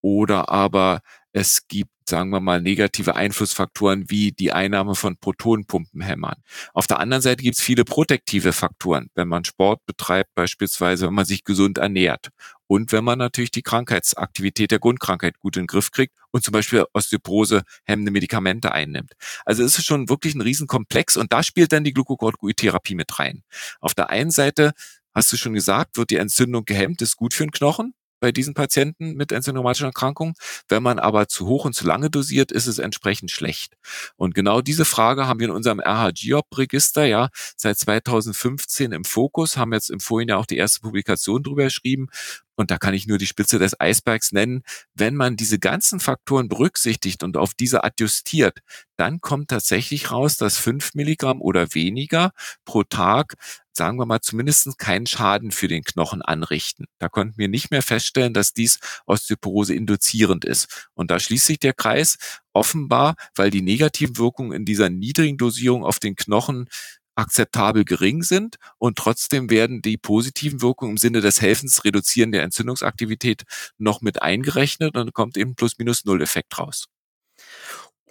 Oder 0.00 0.48
aber 0.48 1.00
es 1.32 1.66
gibt, 1.66 1.90
sagen 2.08 2.30
wir 2.30 2.40
mal, 2.40 2.60
negative 2.60 3.16
Einflussfaktoren 3.16 4.10
wie 4.10 4.32
die 4.32 4.52
Einnahme 4.52 4.94
von 4.94 5.16
Protonenpumpenhämmern. 5.16 6.36
Auf 6.74 6.86
der 6.86 6.98
anderen 6.98 7.22
Seite 7.22 7.42
gibt 7.42 7.56
es 7.56 7.62
viele 7.62 7.84
protektive 7.84 8.52
Faktoren, 8.52 9.08
wenn 9.14 9.28
man 9.28 9.44
Sport 9.44 9.80
betreibt, 9.86 10.34
beispielsweise 10.34 11.06
wenn 11.06 11.14
man 11.14 11.24
sich 11.24 11.44
gesund 11.44 11.78
ernährt 11.78 12.28
und 12.66 12.92
wenn 12.92 13.04
man 13.04 13.18
natürlich 13.18 13.50
die 13.50 13.62
Krankheitsaktivität 13.62 14.70
der 14.70 14.78
Grundkrankheit 14.78 15.38
gut 15.38 15.56
in 15.56 15.62
den 15.62 15.66
Griff 15.68 15.90
kriegt 15.90 16.14
und 16.32 16.44
zum 16.44 16.52
Beispiel 16.52 16.84
Osteoporose 16.92 17.62
hemmende 17.84 18.10
Medikamente 18.10 18.72
einnimmt. 18.72 19.12
Also 19.44 19.62
es 19.62 19.78
ist 19.78 19.86
schon 19.86 20.08
wirklich 20.08 20.34
ein 20.34 20.42
Riesenkomplex 20.42 21.16
und 21.16 21.32
da 21.32 21.42
spielt 21.42 21.72
dann 21.72 21.84
die 21.84 21.92
Glucocorticoid-Therapie 21.94 22.94
mit 22.94 23.18
rein. 23.18 23.42
Auf 23.80 23.94
der 23.94 24.10
einen 24.10 24.30
Seite 24.30 24.72
hast 25.14 25.32
du 25.32 25.36
schon 25.36 25.54
gesagt, 25.54 25.96
wird 25.96 26.10
die 26.10 26.16
Entzündung 26.16 26.64
gehemmt, 26.64 27.00
ist 27.00 27.16
gut 27.16 27.32
für 27.34 27.44
den 27.44 27.52
Knochen 27.52 27.94
bei 28.22 28.32
diesen 28.32 28.54
Patienten 28.54 29.14
mit 29.14 29.32
enzymomatischen 29.32 29.86
Erkrankungen. 29.86 30.34
Wenn 30.68 30.82
man 30.82 31.00
aber 31.00 31.26
zu 31.26 31.46
hoch 31.48 31.64
und 31.64 31.74
zu 31.74 31.84
lange 31.84 32.08
dosiert, 32.08 32.52
ist 32.52 32.68
es 32.68 32.78
entsprechend 32.78 33.32
schlecht. 33.32 33.74
Und 34.16 34.34
genau 34.34 34.60
diese 34.60 34.84
Frage 34.84 35.26
haben 35.26 35.40
wir 35.40 35.48
in 35.48 35.54
unserem 35.54 35.80
RHGOP-Register 35.80 37.04
ja 37.04 37.28
seit 37.56 37.78
2015 37.78 38.92
im 38.92 39.04
Fokus, 39.04 39.56
haben 39.56 39.72
jetzt 39.72 39.90
im 39.90 39.98
Vorhinein 39.98 40.36
auch 40.36 40.46
die 40.46 40.56
erste 40.56 40.80
Publikation 40.80 41.42
drüber 41.42 41.64
geschrieben 41.64 42.08
und 42.56 42.70
da 42.70 42.78
kann 42.78 42.94
ich 42.94 43.06
nur 43.06 43.18
die 43.18 43.26
Spitze 43.26 43.58
des 43.58 43.78
Eisbergs 43.80 44.32
nennen, 44.32 44.62
wenn 44.94 45.14
man 45.14 45.36
diese 45.36 45.58
ganzen 45.58 46.00
Faktoren 46.00 46.48
berücksichtigt 46.48 47.22
und 47.22 47.36
auf 47.36 47.54
diese 47.54 47.84
adjustiert, 47.84 48.60
dann 48.96 49.20
kommt 49.20 49.48
tatsächlich 49.48 50.10
raus, 50.10 50.36
dass 50.36 50.58
fünf 50.58 50.94
Milligramm 50.94 51.40
oder 51.40 51.74
weniger 51.74 52.32
pro 52.64 52.82
Tag 52.84 53.34
sagen 53.74 53.98
wir 53.98 54.06
mal, 54.06 54.20
zumindest 54.20 54.78
keinen 54.78 55.06
Schaden 55.06 55.50
für 55.50 55.68
den 55.68 55.82
Knochen 55.82 56.22
anrichten. 56.22 56.86
Da 56.98 57.08
konnten 57.08 57.38
wir 57.38 57.48
nicht 57.48 57.70
mehr 57.70 57.82
feststellen, 57.82 58.34
dass 58.34 58.52
dies 58.52 58.78
Osteoporose 59.06 59.74
induzierend 59.74 60.44
ist. 60.44 60.88
Und 60.94 61.10
da 61.10 61.18
schließt 61.18 61.46
sich 61.46 61.58
der 61.58 61.72
Kreis 61.72 62.18
offenbar, 62.52 63.14
weil 63.34 63.50
die 63.50 63.62
negativen 63.62 64.18
Wirkungen 64.18 64.52
in 64.52 64.64
dieser 64.64 64.90
niedrigen 64.90 65.38
Dosierung 65.38 65.84
auf 65.84 65.98
den 65.98 66.16
Knochen 66.16 66.68
akzeptabel 67.16 67.84
gering 67.84 68.22
sind 68.22 68.56
und 68.78 68.96
trotzdem 68.98 69.50
werden 69.50 69.82
die 69.82 69.96
positiven 69.98 70.62
Wirkungen 70.62 70.92
im 70.92 70.96
Sinne 70.98 71.20
des 71.20 71.40
Helfens 71.40 71.84
reduzieren 71.84 72.32
der 72.32 72.42
Entzündungsaktivität 72.42 73.44
noch 73.78 74.00
mit 74.02 74.22
eingerechnet 74.22 74.96
und 74.96 75.12
kommt 75.14 75.36
eben 75.36 75.54
plus 75.54 75.78
minus 75.78 76.04
null 76.04 76.22
Effekt 76.22 76.58
raus. 76.58 76.86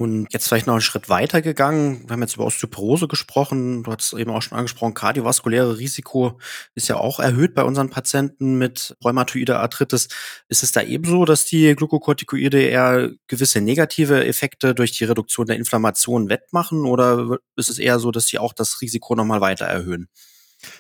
Und 0.02 0.34
jetzt 0.34 0.48
vielleicht 0.48 0.66
noch 0.66 0.74
einen 0.74 0.82
Schritt 0.82 1.10
weiter 1.10 1.44
gegangen. 1.44 2.06
Wir 2.08 2.14
haben 2.14 2.22
jetzt 2.24 2.34
über 2.34 2.46
Osteoporose 2.46 3.08
gesprochen. 3.08 3.84
Du 3.84 3.92
hast 3.92 4.14
eben 4.14 4.32
auch 4.32 4.42
schon 4.42 4.58
angesprochen, 4.58 4.96
kardiovaskuläre 4.96 5.78
Risiko 5.78 6.40
ist 6.74 6.88
ja 6.88 6.96
auch 6.96 7.20
erhöht 7.20 7.54
bei 7.54 7.64
unseren 7.64 7.92
Patienten 7.92 8.58
mit 8.58 8.98
rheumatoider 9.04 9.60
Arthritis. 9.60 10.08
Ist 10.50 10.64
es 10.64 10.72
da 10.72 10.82
ebenso, 10.82 11.26
dass 11.26 11.46
die 11.46 11.76
Glukokortikoide 11.76 12.64
eher 12.64 13.12
gewisse 13.28 13.62
negative 13.62 14.26
Effekte 14.26 14.74
durch 14.74 14.92
die 14.94 15.04
Reduktion 15.04 15.46
der 15.46 15.58
Inflammation 15.58 16.30
wettmachen? 16.30 16.88
Oder 16.88 17.38
ist 17.56 17.70
es 17.70 17.78
eher 17.78 18.00
so, 18.00 18.10
dass 18.10 18.26
sie 18.26 18.40
auch 18.40 18.54
das 18.54 18.82
Risiko 18.82 19.14
nochmal 19.14 19.42
weiter 19.42 19.66
erhöhen? 19.66 20.10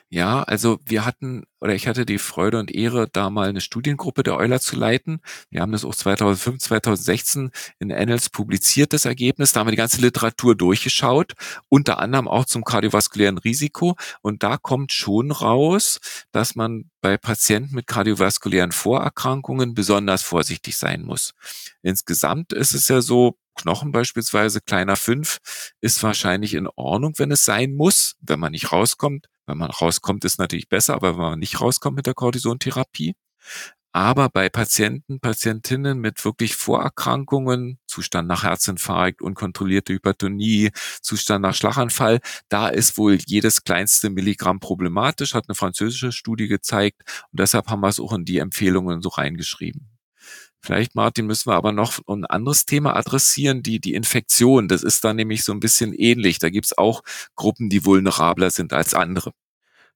Ja, 0.09 0.43
also 0.43 0.79
wir 0.85 1.05
hatten 1.05 1.43
oder 1.61 1.75
ich 1.75 1.87
hatte 1.87 2.05
die 2.07 2.17
Freude 2.17 2.57
und 2.57 2.71
Ehre, 2.71 3.07
da 3.07 3.29
mal 3.29 3.47
eine 3.47 3.61
Studiengruppe 3.61 4.23
der 4.23 4.35
Euler 4.35 4.59
zu 4.59 4.75
leiten. 4.75 5.21
Wir 5.51 5.61
haben 5.61 5.71
das 5.71 5.85
auch 5.85 5.93
2005, 5.93 6.59
2016 6.59 7.51
in 7.79 7.91
Annals 7.91 8.29
publiziert, 8.31 8.93
das 8.93 9.05
Ergebnis. 9.05 9.53
Da 9.53 9.59
haben 9.59 9.67
wir 9.67 9.71
die 9.71 9.77
ganze 9.77 10.01
Literatur 10.01 10.55
durchgeschaut, 10.55 11.33
unter 11.69 11.99
anderem 11.99 12.27
auch 12.27 12.45
zum 12.45 12.63
kardiovaskulären 12.63 13.37
Risiko. 13.37 13.95
Und 14.23 14.41
da 14.41 14.57
kommt 14.57 14.91
schon 14.91 15.31
raus, 15.31 15.99
dass 16.31 16.55
man 16.55 16.89
bei 17.01 17.17
Patienten 17.17 17.75
mit 17.75 17.85
kardiovaskulären 17.87 18.71
Vorerkrankungen 18.71 19.75
besonders 19.75 20.23
vorsichtig 20.23 20.77
sein 20.77 21.03
muss. 21.03 21.33
Insgesamt 21.83 22.53
ist 22.53 22.73
es 22.73 22.87
ja 22.87 23.01
so, 23.01 23.37
Knochen 23.55 23.91
beispielsweise, 23.91 24.61
kleiner 24.61 24.95
fünf, 24.95 25.39
ist 25.81 26.01
wahrscheinlich 26.01 26.53
in 26.53 26.67
Ordnung, 26.75 27.13
wenn 27.17 27.31
es 27.31 27.43
sein 27.45 27.75
muss, 27.75 28.15
wenn 28.21 28.39
man 28.39 28.53
nicht 28.53 28.71
rauskommt. 28.71 29.27
Wenn 29.47 29.57
man 29.57 29.71
rauskommt, 29.71 30.25
ist 30.25 30.39
natürlich 30.39 30.69
besser, 30.69 30.95
aber 30.95 31.13
wenn 31.13 31.21
man 31.21 31.39
nicht 31.39 31.61
rauskommt 31.61 31.95
mit 31.97 32.05
der 32.05 32.13
Cortisontherapie. 32.13 33.15
Aber 33.93 34.29
bei 34.29 34.47
Patienten, 34.49 35.19
Patientinnen 35.19 35.99
mit 35.99 36.23
wirklich 36.23 36.55
Vorerkrankungen, 36.55 37.77
Zustand 37.87 38.27
nach 38.27 38.43
Herzinfarkt, 38.43 39.21
unkontrollierte 39.21 39.93
Hypertonie, 39.93 40.71
Zustand 41.01 41.41
nach 41.41 41.55
Schlaganfall, 41.55 42.21
da 42.47 42.69
ist 42.69 42.97
wohl 42.97 43.17
jedes 43.25 43.65
kleinste 43.65 44.09
Milligramm 44.09 44.61
problematisch, 44.61 45.33
hat 45.33 45.49
eine 45.49 45.55
französische 45.55 46.13
Studie 46.13 46.47
gezeigt 46.47 47.01
und 47.31 47.39
deshalb 47.41 47.67
haben 47.67 47.81
wir 47.81 47.89
es 47.89 47.99
auch 47.99 48.13
in 48.13 48.23
die 48.23 48.37
Empfehlungen 48.37 49.01
so 49.01 49.09
reingeschrieben. 49.09 49.90
Vielleicht, 50.61 50.95
Martin, 50.95 51.25
müssen 51.25 51.49
wir 51.49 51.55
aber 51.55 51.71
noch 51.71 51.99
ein 52.07 52.25
anderes 52.25 52.65
Thema 52.65 52.95
adressieren, 52.95 53.63
die, 53.63 53.79
die 53.79 53.95
Infektion. 53.95 54.67
Das 54.67 54.83
ist 54.83 55.03
da 55.03 55.13
nämlich 55.13 55.43
so 55.43 55.51
ein 55.51 55.59
bisschen 55.59 55.93
ähnlich. 55.93 56.37
Da 56.37 56.49
gibt's 56.49 56.77
auch 56.77 57.01
Gruppen, 57.35 57.69
die 57.69 57.83
vulnerabler 57.83 58.51
sind 58.51 58.71
als 58.71 58.93
andere. 58.93 59.31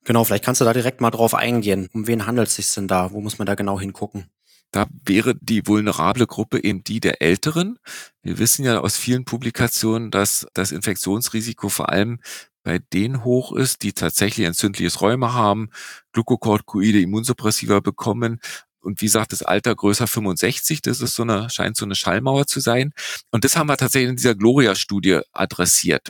Genau, 0.03 0.23
vielleicht 0.23 0.43
kannst 0.43 0.61
du 0.61 0.65
da 0.65 0.73
direkt 0.73 1.01
mal 1.01 1.11
drauf 1.11 1.35
eingehen. 1.35 1.89
Um 1.93 2.07
wen 2.07 2.25
handelt 2.25 2.47
es 2.47 2.55
sich 2.55 2.73
denn 2.73 2.87
da? 2.87 3.11
Wo 3.11 3.21
muss 3.21 3.37
man 3.37 3.45
da 3.45 3.55
genau 3.55 3.79
hingucken? 3.79 4.25
Da 4.71 4.87
wäre 5.05 5.35
die 5.39 5.65
vulnerable 5.67 6.27
Gruppe 6.27 6.63
eben 6.63 6.83
die 6.83 6.99
der 6.99 7.21
Älteren. 7.21 7.79
Wir 8.21 8.39
wissen 8.39 8.65
ja 8.65 8.79
aus 8.79 8.97
vielen 8.97 9.23
Publikationen, 9.23 10.11
dass 10.11 10.47
das 10.53 10.71
Infektionsrisiko 10.71 11.69
vor 11.69 11.89
allem 11.89 12.19
bei 12.63 12.79
denen 12.79 13.23
hoch 13.23 13.53
ist, 13.53 13.83
die 13.83 13.93
tatsächlich 13.93 14.45
entzündliches 14.45 14.99
Rheuma 14.99 15.33
haben, 15.33 15.69
Glucocorticoide, 16.13 16.99
Immunsuppressiva 16.99 17.79
bekommen, 17.79 18.41
und 18.85 19.01
wie 19.01 19.07
sagt 19.07 19.31
das 19.31 19.41
Alter 19.41 19.75
größer 19.75 20.07
65, 20.07 20.81
das 20.81 21.01
ist 21.01 21.15
so 21.15 21.23
eine, 21.23 21.49
scheint 21.49 21.75
so 21.75 21.85
eine 21.85 21.95
Schallmauer 21.95 22.45
zu 22.45 22.59
sein. 22.59 22.93
Und 23.31 23.43
das 23.43 23.57
haben 23.57 23.67
wir 23.67 23.77
tatsächlich 23.77 24.11
in 24.11 24.15
dieser 24.15 24.35
Gloria-Studie 24.35 25.21
adressiert. 25.33 26.09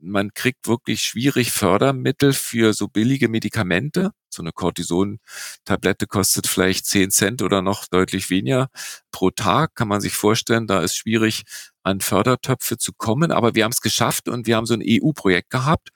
Man 0.00 0.32
kriegt 0.34 0.66
wirklich 0.66 1.02
schwierig 1.02 1.52
Fördermittel 1.52 2.32
für 2.32 2.72
so 2.74 2.88
billige 2.88 3.28
Medikamente. 3.28 4.10
So 4.30 4.42
eine 4.42 4.52
Cortison-Tablette 4.52 6.06
kostet 6.06 6.46
vielleicht 6.46 6.86
10 6.86 7.10
Cent 7.10 7.42
oder 7.42 7.60
noch 7.62 7.86
deutlich 7.86 8.30
weniger 8.30 8.68
pro 9.10 9.30
Tag. 9.30 9.74
Kann 9.74 9.88
man 9.88 10.00
sich 10.00 10.14
vorstellen, 10.14 10.66
da 10.66 10.80
ist 10.80 10.96
schwierig, 10.96 11.42
an 11.84 12.00
Fördertöpfe 12.00 12.78
zu 12.78 12.92
kommen. 12.92 13.30
Aber 13.32 13.54
wir 13.54 13.64
haben 13.64 13.72
es 13.72 13.80
geschafft 13.80 14.28
und 14.28 14.46
wir 14.46 14.56
haben 14.56 14.66
so 14.66 14.74
ein 14.74 14.82
EU-Projekt 14.84 15.50
gehabt 15.50 15.90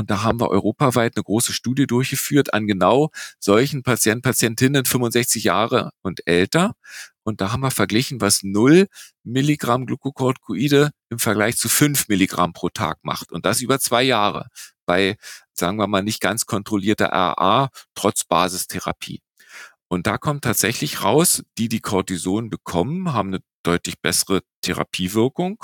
und 0.00 0.10
da 0.10 0.22
haben 0.22 0.40
wir 0.40 0.48
europaweit 0.48 1.14
eine 1.14 1.24
große 1.24 1.52
Studie 1.52 1.86
durchgeführt 1.86 2.54
an 2.54 2.66
genau 2.66 3.10
solchen 3.38 3.82
Patienten, 3.82 4.22
Patientinnen 4.22 4.86
65 4.86 5.44
Jahre 5.44 5.90
und 6.00 6.26
älter. 6.26 6.72
Und 7.22 7.42
da 7.42 7.52
haben 7.52 7.60
wir 7.60 7.70
verglichen, 7.70 8.22
was 8.22 8.42
0 8.42 8.86
Milligramm 9.24 9.84
Glucocorticoide 9.84 10.92
im 11.10 11.18
Vergleich 11.18 11.58
zu 11.58 11.68
5 11.68 12.08
Milligramm 12.08 12.54
pro 12.54 12.70
Tag 12.70 13.00
macht. 13.02 13.30
Und 13.30 13.44
das 13.44 13.60
über 13.60 13.78
zwei 13.78 14.02
Jahre 14.02 14.46
bei, 14.86 15.18
sagen 15.52 15.76
wir 15.76 15.86
mal, 15.86 16.02
nicht 16.02 16.22
ganz 16.22 16.46
kontrollierter 16.46 17.12
RA 17.12 17.68
trotz 17.94 18.24
Basistherapie. 18.24 19.20
Und 19.88 20.06
da 20.06 20.16
kommt 20.16 20.44
tatsächlich 20.44 21.04
raus, 21.04 21.42
die, 21.58 21.68
die 21.68 21.80
Cortison 21.80 22.48
bekommen, 22.48 23.12
haben 23.12 23.34
eine 23.34 23.42
deutlich 23.62 24.00
bessere 24.00 24.40
Therapiewirkung 24.62 25.62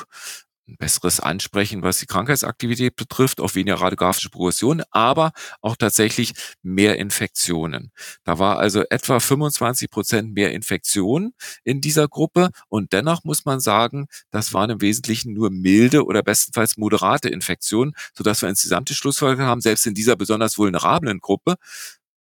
ein 0.68 0.76
besseres 0.76 1.20
Ansprechen, 1.20 1.83
was 1.83 1.98
die 1.98 2.07
Krankheitsaktivität 2.07 2.96
betrifft, 2.96 3.40
auch 3.40 3.55
weniger 3.55 3.81
radiografische 3.81 4.31
Progression, 4.31 4.83
aber 4.90 5.33
auch 5.61 5.76
tatsächlich 5.76 6.33
mehr 6.62 6.96
Infektionen. 6.98 7.92
Da 8.24 8.38
war 8.38 8.59
also 8.59 8.83
etwa 8.90 9.20
25 9.20 9.90
Prozent 9.90 10.35
mehr 10.35 10.52
Infektionen 10.52 11.35
in 11.64 11.81
dieser 11.81 12.09
Gruppe 12.09 12.50
und 12.68 12.92
dennoch 12.92 13.24
muss 13.24 13.44
man 13.44 13.61
sagen, 13.61 14.07
das 14.31 14.52
waren 14.52 14.70
im 14.70 14.81
Wesentlichen 14.81 15.33
nur 15.35 15.50
milde 15.50 16.05
oder 16.05 16.22
bestenfalls 16.22 16.76
moderate 16.76 17.29
Infektionen, 17.29 17.92
sodass 18.14 18.42
wir 18.42 18.48
insgesamt 18.48 18.88
die 18.88 18.94
Schlussfolgerung 18.94 19.46
haben, 19.46 19.61
selbst 19.61 19.87
in 19.87 19.94
dieser 19.94 20.16
besonders 20.16 20.59
vulnerablen 20.59 21.20
Gruppe 21.20 21.57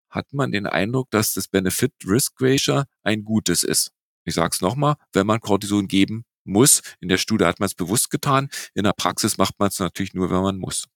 hat 0.08 0.32
man 0.32 0.52
den 0.52 0.66
Eindruck, 0.66 1.10
dass 1.10 1.34
das 1.34 1.48
Benefit-Risk-Ratio 1.48 2.84
ein 3.02 3.24
gutes 3.24 3.64
ist. 3.64 3.90
Ich 4.24 4.34
sage 4.34 4.50
es 4.52 4.60
nochmal, 4.60 4.94
wenn 5.12 5.26
man 5.26 5.40
Cortison 5.40 5.88
geben 5.88 6.24
muss. 6.46 6.82
In 7.00 7.08
der 7.08 7.18
Studie 7.18 7.44
hat 7.44 7.60
man 7.60 7.66
es 7.66 7.74
bewusst 7.74 8.10
getan. 8.10 8.48
In 8.74 8.84
der 8.84 8.92
Praxis 8.92 9.38
macht 9.38 9.58
man 9.58 9.68
es 9.68 9.78
natürlich 9.78 10.14
nur, 10.14 10.30
wenn 10.30 10.42
man 10.42 10.58
muss. 10.58 10.86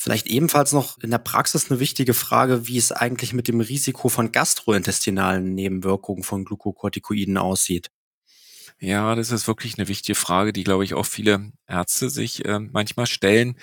Vielleicht 0.00 0.28
ebenfalls 0.28 0.72
noch 0.72 0.96
in 0.98 1.10
der 1.10 1.18
Praxis 1.18 1.70
eine 1.70 1.80
wichtige 1.80 2.14
Frage, 2.14 2.68
wie 2.68 2.78
es 2.78 2.92
eigentlich 2.92 3.32
mit 3.32 3.48
dem 3.48 3.60
Risiko 3.60 4.08
von 4.08 4.30
gastrointestinalen 4.30 5.54
Nebenwirkungen 5.54 6.22
von 6.22 6.44
Glukokortikoiden 6.44 7.36
aussieht. 7.36 7.90
Ja, 8.78 9.16
das 9.16 9.32
ist 9.32 9.48
wirklich 9.48 9.76
eine 9.76 9.88
wichtige 9.88 10.14
Frage, 10.14 10.52
die, 10.52 10.62
glaube 10.62 10.84
ich, 10.84 10.94
auch 10.94 11.06
viele 11.06 11.50
Ärzte 11.66 12.10
sich 12.10 12.44
äh, 12.44 12.60
manchmal 12.60 13.06
stellen. 13.06 13.58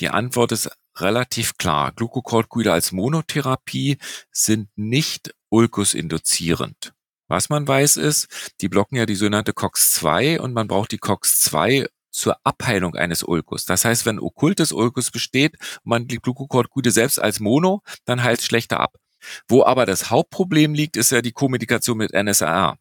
Die 0.00 0.08
Antwort 0.08 0.52
ist 0.52 0.70
relativ 0.96 1.58
klar. 1.58 1.92
Glukokortikoide 1.92 2.72
als 2.72 2.90
Monotherapie 2.90 3.98
sind 4.32 4.70
nicht 4.76 5.34
ulkusinduzierend. 5.50 6.93
Was 7.28 7.48
man 7.48 7.66
weiß 7.66 7.96
ist, 7.96 8.52
die 8.60 8.68
blocken 8.68 8.96
ja 8.96 9.06
die 9.06 9.14
sogenannte 9.14 9.52
COX-2 9.52 10.38
und 10.38 10.52
man 10.52 10.68
braucht 10.68 10.92
die 10.92 10.98
COX-2 10.98 11.86
zur 12.10 12.36
Abheilung 12.44 12.94
eines 12.94 13.22
Ulkus. 13.22 13.64
Das 13.64 13.84
heißt, 13.84 14.06
wenn 14.06 14.20
okkultes 14.20 14.72
Ulkus 14.72 15.10
besteht 15.10 15.56
und 15.82 15.86
man 15.86 16.06
die 16.06 16.18
Glucocorticoide 16.18 16.90
selbst 16.90 17.20
als 17.20 17.40
Mono, 17.40 17.82
dann 18.04 18.22
heilt 18.22 18.40
es 18.40 18.46
schlechter 18.46 18.80
ab. 18.80 18.96
Wo 19.48 19.64
aber 19.64 19.86
das 19.86 20.10
Hauptproblem 20.10 20.74
liegt, 20.74 20.96
ist 20.96 21.10
ja 21.10 21.22
die 21.22 21.32
Kommunikation 21.32 21.98
mit 21.98 22.12
NSAR. 22.12 22.78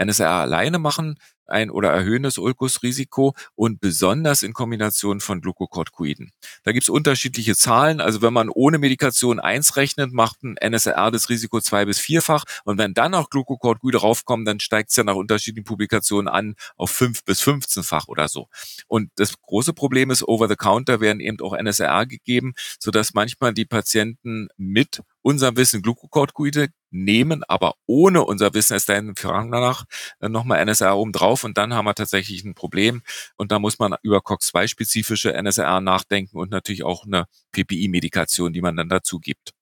NSAR 0.00 0.40
alleine 0.40 0.78
machen 0.78 1.18
ein 1.46 1.70
oder 1.70 1.90
erhöhendes 1.90 2.38
Ulkusrisiko 2.38 3.34
und 3.54 3.80
besonders 3.80 4.42
in 4.42 4.52
Kombination 4.52 5.20
von 5.20 5.40
Glucocorticoiden. 5.40 6.30
Da 6.64 6.72
gibt 6.72 6.84
es 6.84 6.88
unterschiedliche 6.88 7.56
Zahlen. 7.56 8.00
Also 8.00 8.22
wenn 8.22 8.32
man 8.32 8.48
ohne 8.48 8.78
Medikation 8.78 9.40
eins 9.40 9.76
rechnet, 9.76 10.12
macht 10.12 10.42
ein 10.42 10.56
NSR 10.56 11.10
das 11.10 11.28
Risiko 11.28 11.60
zwei 11.60 11.84
bis 11.84 11.98
vierfach. 11.98 12.44
Und 12.64 12.78
wenn 12.78 12.94
dann 12.94 13.14
auch 13.14 13.30
Glucocorticoide 13.30 13.98
raufkommen, 13.98 14.44
dann 14.44 14.60
steigt 14.60 14.90
es 14.90 14.96
ja 14.96 15.04
nach 15.04 15.14
unterschiedlichen 15.14 15.64
Publikationen 15.64 16.28
an 16.28 16.54
auf 16.76 16.90
fünf 16.90 17.24
bis 17.24 17.42
15-fach 17.42 18.08
oder 18.08 18.28
so. 18.28 18.48
Und 18.88 19.10
das 19.16 19.34
große 19.40 19.72
Problem 19.72 20.10
ist, 20.10 20.26
over 20.26 20.48
the 20.48 20.56
counter 20.56 21.00
werden 21.00 21.20
eben 21.20 21.40
auch 21.40 21.54
NSR 21.54 22.06
gegeben, 22.06 22.54
sodass 22.78 23.14
manchmal 23.14 23.54
die 23.54 23.64
Patienten 23.64 24.48
mit 24.56 25.02
unserem 25.22 25.56
Wissen 25.56 25.82
Glucocorticoide 25.82 26.68
nehmen, 26.90 27.42
aber 27.44 27.74
ohne 27.86 28.24
unser 28.24 28.52
Wissen 28.54 28.76
ist 28.76 28.88
dann 28.88 29.14
danach 29.14 29.84
nochmal 30.20 30.58
NSR 30.58 30.96
oben 30.96 31.12
drauf 31.12 31.44
und 31.44 31.56
dann 31.56 31.72
haben 31.74 31.86
wir 31.86 31.94
tatsächlich 31.94 32.44
ein 32.44 32.54
Problem 32.54 33.02
und 33.36 33.52
da 33.52 33.58
muss 33.58 33.78
man 33.78 33.94
über 34.02 34.20
COX-2-spezifische 34.20 35.32
NSR 35.32 35.80
nachdenken 35.80 36.36
und 36.38 36.50
natürlich 36.50 36.84
auch 36.84 37.04
eine 37.04 37.26
PPI-Medikation, 37.52 38.52
die 38.52 38.60
man 38.60 38.76
dann 38.76 38.88
dazu 38.88 39.18
gibt. 39.18 39.52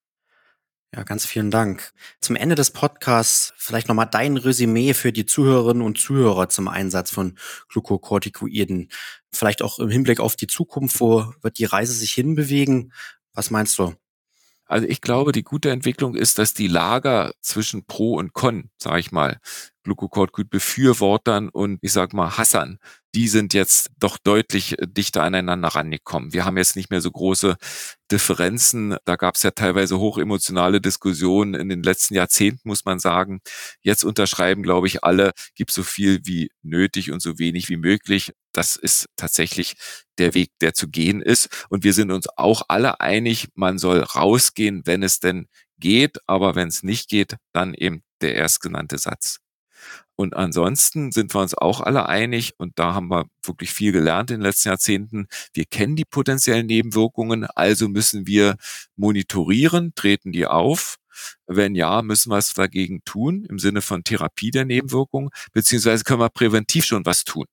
Ja, 0.93 1.05
ganz 1.05 1.25
vielen 1.25 1.53
Dank. 1.53 1.93
Zum 2.21 2.35
Ende 2.35 2.57
des 2.57 2.73
Podcasts 2.73 3.55
vielleicht 3.57 3.87
nochmal 3.87 4.09
dein 4.11 4.37
Resümee 4.37 4.93
für 4.93 5.13
die 5.13 5.25
Zuhörerinnen 5.25 5.85
und 5.85 5.99
Zuhörer 5.99 6.49
zum 6.49 6.67
Einsatz 6.67 7.13
von 7.13 7.39
Glucocorticoiden. 7.69 8.89
Vielleicht 9.33 9.63
auch 9.63 9.79
im 9.79 9.89
Hinblick 9.89 10.19
auf 10.19 10.35
die 10.35 10.49
Zukunft, 10.49 10.99
wo 10.99 11.33
wird 11.43 11.59
die 11.59 11.65
Reise 11.65 11.93
sich 11.93 12.11
hinbewegen? 12.13 12.93
Was 13.35 13.53
meinst 13.53 13.79
du? 13.79 13.95
Also 14.71 14.87
ich 14.87 15.01
glaube, 15.01 15.33
die 15.33 15.43
gute 15.43 15.71
Entwicklung 15.71 16.15
ist, 16.15 16.39
dass 16.39 16.55
die 16.55 16.69
Lager 16.69 17.33
zwischen 17.41 17.85
Pro 17.87 18.15
und 18.15 18.35
Con, 18.35 18.71
sage 18.79 19.01
ich 19.01 19.11
mal, 19.11 19.41
Glucocorticoid-Befürwortern 19.83 21.49
und 21.49 21.81
ich 21.83 21.93
sag 21.93 22.13
mal 22.13 22.37
Hassern, 22.39 22.79
die 23.13 23.27
sind 23.27 23.53
jetzt 23.53 23.91
doch 23.99 24.17
deutlich 24.17 24.77
dichter 24.81 25.25
aneinander 25.25 25.69
rangekommen. 25.69 26.33
Wir 26.33 26.45
haben 26.45 26.57
jetzt 26.57 26.77
nicht 26.77 26.89
mehr 26.91 27.01
so 27.01 27.11
große 27.11 27.57
Differenzen. 28.13 28.97
Da 29.05 29.17
gab 29.17 29.35
es 29.35 29.43
ja 29.43 29.51
teilweise 29.51 29.99
hochemotionale 29.99 30.81
Diskussionen 30.81 31.55
in 31.55 31.69
den 31.69 31.83
letzten 31.83 32.15
Jahrzehnten, 32.15 32.69
muss 32.69 32.85
man 32.85 33.01
sagen. 33.01 33.41
Jetzt 33.83 34.05
unterschreiben, 34.05 34.63
glaube 34.63 34.87
ich, 34.87 35.03
alle, 35.03 35.33
gibt 35.57 35.73
so 35.73 35.83
viel 35.83 36.21
wie 36.25 36.53
nötig 36.63 37.11
und 37.11 37.21
so 37.21 37.41
wenig 37.41 37.69
wie 37.71 37.77
möglich. 37.77 38.35
Das 38.53 38.77
ist 38.77 39.07
tatsächlich 39.17 39.75
der 40.19 40.35
Weg, 40.35 40.51
der 40.61 40.75
zu 40.75 40.89
gehen 40.89 41.23
ist. 41.23 41.67
Und 41.69 41.85
wir 41.85 41.93
sind 41.95 42.11
uns 42.11 42.27
auch 42.37 42.63
alle 42.69 43.01
einig, 43.01 43.49
man 43.55 43.79
soll 43.79 44.01
rausgehen, 44.01 44.83
wenn 44.87 45.03
es 45.03 45.21
denn 45.21 45.49
geht. 45.79 46.19
Aber 46.27 46.55
wenn 46.55 46.69
es 46.69 46.83
nicht 46.83 47.09
geht, 47.09 47.37
dann 47.53 47.75
eben 47.75 48.03
der 48.21 48.35
erstgenannte 48.37 48.99
Satz. 48.99 49.39
Und 50.17 50.37
ansonsten 50.37 51.13
sind 51.13 51.33
wir 51.35 51.41
uns 51.41 51.55
auch 51.55 51.81
alle 51.81 52.07
einig, 52.07 52.53
und 52.59 52.79
da 52.79 52.93
haben 52.95 53.09
wir 53.09 53.25
wirklich 53.43 53.73
viel 53.73 53.93
gelernt 53.93 54.31
in 54.31 54.41
den 54.41 54.43
letzten 54.43 54.69
Jahrzehnten. 54.69 55.29
Wir 55.55 55.65
kennen 55.65 55.97
die 55.97 56.05
potenziellen 56.05 56.67
Nebenwirkungen, 56.67 57.47
also 57.47 57.89
müssen 57.89 58.27
wir 58.27 58.57
monitorieren, 58.97 59.95
treten 59.95 60.33
die 60.33 60.47
auf. 60.47 60.97
Wenn 61.47 61.75
ja, 61.75 62.03
müssen 62.03 62.31
wir 62.31 62.39
es 62.39 62.53
dagegen 62.53 63.03
tun 63.05 63.47
im 63.49 63.59
Sinne 63.59 63.81
von 63.83 64.05
Therapie 64.05 64.51
der 64.51 64.67
Nebenwirkungen, 64.67 65.31
beziehungsweise 65.53 66.05
können 66.05 66.21
wir 66.21 66.29
präventiv 66.29 66.85
schon 66.85 67.07
was 67.07 67.25
tun. 67.25 67.47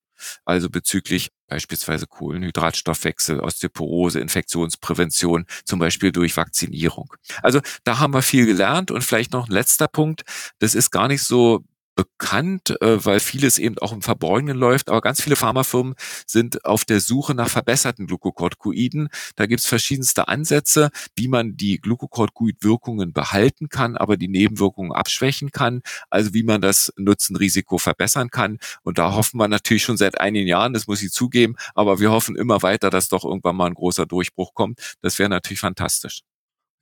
Also 0.46 0.70
bezüglich 0.70 1.30
beispielsweise 1.48 2.08
Kohlenhydratstoffwechsel, 2.08 3.40
Osteoporose, 3.40 4.20
Infektionsprävention, 4.20 5.46
zum 5.66 5.80
Beispiel 5.80 6.12
durch 6.12 6.36
Vakzinierung. 6.36 7.14
Also 7.42 7.62
da 7.84 8.00
haben 8.00 8.14
wir 8.14 8.22
viel 8.22 8.46
gelernt 8.46 8.92
und 8.92 9.04
vielleicht 9.04 9.32
noch 9.32 9.48
ein 9.48 9.54
letzter 9.54 9.88
Punkt. 9.88 10.24
Das 10.60 10.76
ist 10.76 10.92
gar 10.92 11.08
nicht 11.08 11.24
so 11.24 11.64
bekannt, 11.98 12.80
äh, 12.82 13.04
weil 13.04 13.20
vieles 13.20 13.58
eben 13.58 13.78
auch 13.80 13.92
im 13.92 14.02
Verborgenen 14.02 14.56
läuft. 14.56 14.90
Aber 14.90 15.02
ganz 15.02 15.22
viele 15.22 15.36
Pharmafirmen 15.36 15.96
sind 16.26 16.64
auf 16.64 16.86
der 16.86 17.02
Suche 17.02 17.34
nach 17.36 17.50
verbesserten 17.50 18.08
Glucocorticoiden. 18.08 19.10
Da 19.36 19.48
gibt 19.48 19.62
es 19.62 19.68
verschiedenste 19.68 20.30
Ansätze, 20.30 20.92
wie 21.18 21.28
man 21.28 21.58
die 21.58 21.80
Glucocorticoid-Wirkungen 21.80 23.12
behalten 23.12 23.68
kann, 23.68 23.98
aber 23.98 24.16
die 24.16 24.30
Nebenwirkungen 24.30 24.94
abschwächen 24.94 25.52
kann. 25.52 25.82
Also 26.10 26.34
wie 26.34 26.44
man 26.44 26.62
das 26.62 26.94
Nutzenrisiko 26.98 27.78
verbessern 27.80 28.30
kann. 28.30 28.60
Und 28.84 29.00
da 29.00 29.14
hoffen 29.14 29.38
wir 29.40 29.48
natürlich 29.48 29.84
schon 29.84 29.98
seit 29.98 30.22
einigen 30.22 30.48
Jahren, 30.48 30.74
das 30.74 30.88
muss 30.88 31.02
ich 31.02 31.12
zugeben, 31.12 31.56
aber 31.74 32.00
wir 32.00 32.12
hoffen 32.12 32.36
immer 32.36 32.62
weiter, 32.62 32.90
dass 32.90 33.10
doch 33.10 33.26
irgendwann 33.26 33.56
mal 33.56 33.66
ein 33.66 33.74
großer 33.74 34.06
Durchbruch 34.06 34.54
kommt. 34.54 34.96
Das 35.02 35.18
wäre 35.20 35.30
natürlich 35.30 35.60
fantastisch. 35.60 36.27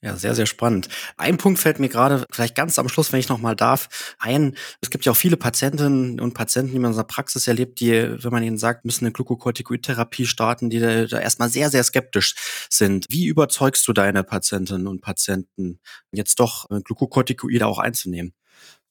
Ja, 0.06 0.16
sehr, 0.18 0.36
sehr 0.36 0.46
spannend. 0.46 0.88
Ein 1.18 1.38
Punkt 1.38 1.60
fällt 1.60 1.80
mir 1.80 1.90
gerade 1.90 2.28
vielleicht 2.32 2.54
ganz 2.54 2.78
am 2.78 2.88
Schluss, 2.90 3.12
wenn 3.12 3.20
ich 3.20 3.28
noch 3.28 3.40
mal 3.40 3.56
darf, 3.56 4.14
ein. 4.20 4.56
Es 4.80 4.92
gibt 4.92 5.04
ja 5.04 5.12
auch 5.12 5.16
viele 5.16 5.36
Patientinnen 5.36 6.20
und 6.20 6.36
Patienten, 6.36 6.74
die 6.74 6.78
man 6.78 6.90
in 6.90 6.92
unserer 6.92 7.08
Praxis 7.08 7.48
erlebt, 7.48 7.80
die, 7.80 7.92
wenn 8.24 8.32
man 8.32 8.44
ihnen 8.44 8.60
sagt, 8.60 8.86
müssen 8.86 9.06
eine 9.06 9.14
Glucocorticoid-Therapie 9.14 10.28
starten, 10.28 10.70
die 10.70 10.80
da, 10.80 11.06
da 11.06 11.20
erstmal 11.20 11.50
sehr, 11.50 11.72
sehr 11.72 11.84
skeptisch 11.84 12.36
sind. 12.70 13.08
Wie 13.10 13.26
überzeugst 13.26 13.88
du 13.88 13.94
deine 13.94 14.24
Patientinnen 14.24 14.86
und 14.86 15.02
Patienten, 15.02 15.80
jetzt 16.12 16.40
doch 16.40 16.68
Glucocorticoide 16.70 17.66
auch 17.66 17.80
einzunehmen? 17.80 18.36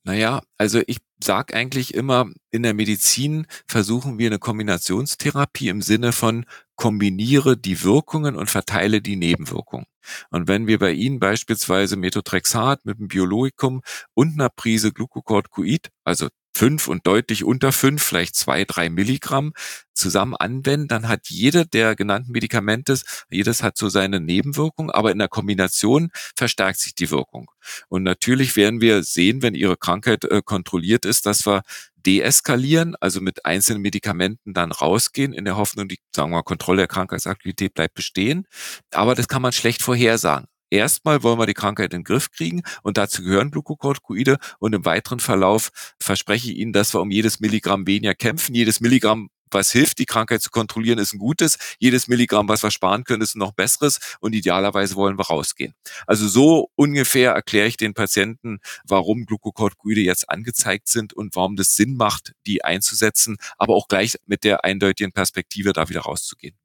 Naja, 0.07 0.43
also 0.59 0.83
ich 0.87 0.99
sage 1.23 1.55
eigentlich 1.55 1.95
immer, 1.95 2.27
in 2.51 2.63
der 2.63 2.75
Medizin 2.75 3.47
versuchen 3.67 4.19
wir 4.19 4.27
eine 4.27 4.39
Kombinationstherapie 4.39 5.69
im 5.69 5.81
Sinne 5.81 6.13
von 6.13 6.45
kombiniere 6.77 7.57
die 7.57 7.83
Wirkungen 7.83 8.37
und 8.37 8.51
verteile 8.51 9.01
die 9.01 9.17
Nebenwirkungen. 9.17 9.87
Und 10.31 10.47
wenn 10.49 10.67
wir 10.67 10.79
bei 10.79 10.93
Ihnen 10.93 11.21
beispielsweise 11.21 11.97
Methotrexat 11.97 12.85
mit 12.85 12.99
einem 12.99 13.09
Biologikum 13.09 13.81
und 14.13 14.35
einer 14.35 14.51
Prise 14.51 14.93
Glucocorticoid, 14.93 15.89
also 16.05 16.29
fünf 16.55 16.89
und 16.89 17.07
deutlich 17.07 17.45
unter 17.45 17.73
fünf, 17.73 18.03
vielleicht 18.03 18.37
zwei, 18.37 18.65
drei 18.65 18.89
Milligramm 18.89 19.53
zusammen 19.95 20.35
anwenden, 20.37 20.89
dann 20.89 21.09
hat 21.09 21.29
jede 21.29 21.67
der 21.67 21.95
genannten 21.97 22.33
Medikamente, 22.33 22.99
jedes 23.31 23.63
hat 23.63 23.77
so 23.77 23.89
seine 23.89 24.21
Nebenwirkung, 24.21 24.91
aber 24.91 25.13
in 25.13 25.19
der 25.19 25.29
Kombination 25.29 26.11
verstärkt 26.37 26.81
sich 26.81 26.95
die 26.95 27.11
Wirkung. 27.11 27.51
Und 27.89 28.03
natürlich 28.03 28.57
werden 28.57 28.81
wir 28.81 29.03
sehen, 29.03 29.43
wenn 29.43 29.55
Ihre 29.55 29.77
Krankheit 29.77 30.25
äh, 30.25 30.43
kontrolliert 30.45 31.05
ist, 31.05 31.27
dass 31.27 31.47
wir 31.47 31.63
deeskalieren, 32.07 32.95
also 33.01 33.21
mit 33.21 33.45
einzelnen 33.45 33.83
Medikamenten 33.83 34.53
dann 34.53 34.73
rausgehen, 34.73 35.33
in 35.33 35.45
der 35.45 35.57
Hoffnung, 35.57 35.89
die, 35.89 35.99
sagen 36.15 36.31
wir 36.31 36.37
mal, 36.37 36.43
Kontrolle 36.43 36.79
der 36.79 36.89
Krankheitsaktivität 36.89 37.75
bleibt 37.75 37.95
bestehen. 37.95 38.47
Aber 38.93 39.15
das 39.15 39.29
kann 39.29 39.43
man 39.43 39.53
schlecht 39.53 39.83
vorhersagen. 39.83 40.47
Erstmal 40.71 41.23
wollen 41.23 41.39
wir 41.39 41.47
die 41.47 41.55
Krankheit 41.55 41.93
in 41.93 42.01
den 42.01 42.05
Griff 42.05 42.31
kriegen 42.31 42.63
und 42.83 42.97
dazu 42.97 43.23
gehören 43.23 43.51
Glucocorticoide 43.51 44.39
und 44.59 44.75
im 44.75 44.85
weiteren 44.85 45.21
Verlauf 45.21 45.71
verspreche 46.01 46.51
ich 46.51 46.59
Ihnen, 46.59 46.73
dass 46.73 46.95
wir 46.95 47.01
um 47.01 47.11
jedes 47.11 47.41
Milligramm 47.41 47.87
weniger 47.87 48.15
kämpfen. 48.15 48.55
Jedes 48.55 48.81
Milligramm 48.81 49.29
was 49.55 49.71
hilft, 49.71 49.99
die 49.99 50.05
Krankheit 50.07 50.43
zu 50.43 50.51
kontrollieren, 50.51 50.99
ist 50.99 51.15
ein 51.15 51.19
gutes. 51.19 51.57
Jedes 51.79 52.09
Milligramm, 52.09 52.49
was 52.49 52.63
wir 52.63 52.71
sparen 52.71 53.05
können, 53.05 53.23
ist 53.23 53.37
ein 53.37 53.39
noch 53.39 53.53
besseres. 53.53 54.17
Und 54.21 54.35
idealerweise 54.35 54.97
wollen 54.97 55.19
wir 55.19 55.27
rausgehen. 55.27 55.75
Also 56.07 56.29
so 56.29 56.71
ungefähr 56.75 57.33
erkläre 57.33 57.69
ich 57.69 57.77
den 57.77 57.95
Patienten, 57.95 58.59
warum 58.85 59.25
Glucocorticoide 59.25 60.01
jetzt 60.01 60.29
angezeigt 60.29 60.89
sind 60.89 61.13
und 61.13 61.37
warum 61.37 61.57
das 61.57 61.77
Sinn 61.77 61.97
macht, 61.97 62.33
die 62.47 62.65
einzusetzen, 62.65 63.37
aber 63.57 63.75
auch 63.75 63.89
gleich 63.89 64.17
mit 64.27 64.45
der 64.45 64.65
eindeutigen 64.65 65.13
Perspektive 65.13 65.73
da 65.73 65.89
wieder 65.89 66.01
rauszugehen. 66.01 66.57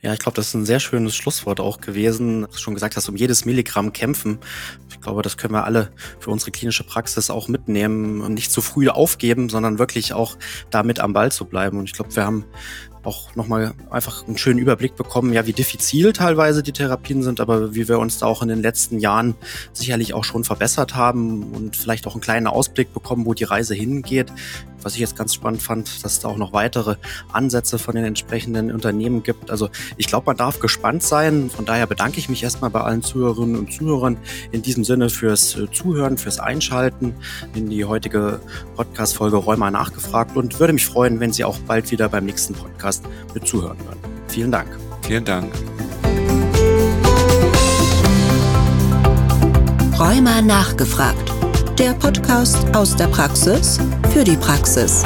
Ja, 0.00 0.12
ich 0.12 0.20
glaube, 0.20 0.36
das 0.36 0.48
ist 0.48 0.54
ein 0.54 0.64
sehr 0.64 0.78
schönes 0.78 1.16
Schlusswort 1.16 1.58
auch 1.58 1.80
gewesen. 1.80 2.42
Du 2.42 2.56
schon 2.56 2.74
gesagt 2.74 2.96
hast, 2.96 3.08
um 3.08 3.16
jedes 3.16 3.44
Milligramm 3.44 3.92
kämpfen. 3.92 4.38
Ich 4.90 5.00
glaube, 5.00 5.22
das 5.22 5.36
können 5.36 5.54
wir 5.54 5.64
alle 5.64 5.90
für 6.20 6.30
unsere 6.30 6.52
klinische 6.52 6.84
Praxis 6.84 7.30
auch 7.30 7.48
mitnehmen 7.48 8.20
und 8.20 8.34
nicht 8.34 8.52
zu 8.52 8.60
früh 8.60 8.88
aufgeben, 8.88 9.48
sondern 9.48 9.80
wirklich 9.80 10.12
auch 10.12 10.36
damit 10.70 11.00
am 11.00 11.14
Ball 11.14 11.32
zu 11.32 11.46
bleiben. 11.46 11.78
Und 11.78 11.86
ich 11.86 11.94
glaube, 11.94 12.14
wir 12.14 12.24
haben 12.24 12.44
auch 13.08 13.34
nochmal 13.34 13.72
einfach 13.90 14.26
einen 14.26 14.36
schönen 14.36 14.58
Überblick 14.58 14.94
bekommen, 14.94 15.32
ja, 15.32 15.46
wie 15.46 15.54
diffizil 15.54 16.12
teilweise 16.12 16.62
die 16.62 16.72
Therapien 16.72 17.22
sind, 17.22 17.40
aber 17.40 17.74
wie 17.74 17.88
wir 17.88 17.98
uns 17.98 18.18
da 18.18 18.26
auch 18.26 18.42
in 18.42 18.48
den 18.48 18.60
letzten 18.60 19.00
Jahren 19.00 19.34
sicherlich 19.72 20.12
auch 20.12 20.24
schon 20.24 20.44
verbessert 20.44 20.94
haben 20.94 21.54
und 21.54 21.76
vielleicht 21.76 22.06
auch 22.06 22.12
einen 22.12 22.20
kleinen 22.20 22.46
Ausblick 22.46 22.92
bekommen, 22.92 23.24
wo 23.24 23.32
die 23.32 23.44
Reise 23.44 23.74
hingeht. 23.74 24.30
Was 24.82 24.94
ich 24.94 25.00
jetzt 25.00 25.16
ganz 25.16 25.34
spannend 25.34 25.60
fand, 25.60 26.04
dass 26.04 26.12
es 26.12 26.20
da 26.20 26.28
auch 26.28 26.36
noch 26.36 26.52
weitere 26.52 26.96
Ansätze 27.32 27.78
von 27.78 27.96
den 27.96 28.04
entsprechenden 28.04 28.70
Unternehmen 28.70 29.24
gibt. 29.24 29.50
Also 29.50 29.70
ich 29.96 30.06
glaube, 30.06 30.26
man 30.26 30.36
darf 30.36 30.60
gespannt 30.60 31.02
sein. 31.02 31.50
Von 31.50 31.64
daher 31.64 31.86
bedanke 31.86 32.18
ich 32.18 32.28
mich 32.28 32.44
erstmal 32.44 32.70
bei 32.70 32.80
allen 32.80 33.02
Zuhörerinnen 33.02 33.56
und 33.56 33.72
Zuhörern 33.72 34.18
in 34.52 34.62
diesem 34.62 34.84
Sinne 34.84 35.10
fürs 35.10 35.56
äh, 35.56 35.68
Zuhören, 35.72 36.16
fürs 36.16 36.38
Einschalten 36.38 37.14
in 37.54 37.68
die 37.68 37.84
heutige 37.84 38.40
Podcast-Folge 38.76 39.36
Räumer 39.36 39.70
nachgefragt 39.70 40.36
und 40.36 40.60
würde 40.60 40.72
mich 40.72 40.86
freuen, 40.86 41.18
wenn 41.18 41.32
Sie 41.32 41.44
auch 41.44 41.58
bald 41.60 41.90
wieder 41.90 42.08
beim 42.08 42.24
nächsten 42.24 42.54
Podcast 42.54 42.97
mit 43.34 43.46
zuhören 43.46 43.78
würden. 43.78 43.98
Vielen 44.28 44.52
Dank. 44.52 44.68
Vielen 45.02 45.24
Dank. 45.24 45.52
Räumer 49.98 50.42
nachgefragt 50.42 51.32
der 51.78 51.94
Podcast 51.94 52.58
aus 52.74 52.96
der 52.96 53.06
Praxis 53.06 53.78
für 54.10 54.24
die 54.24 54.36
Praxis. 54.36 55.04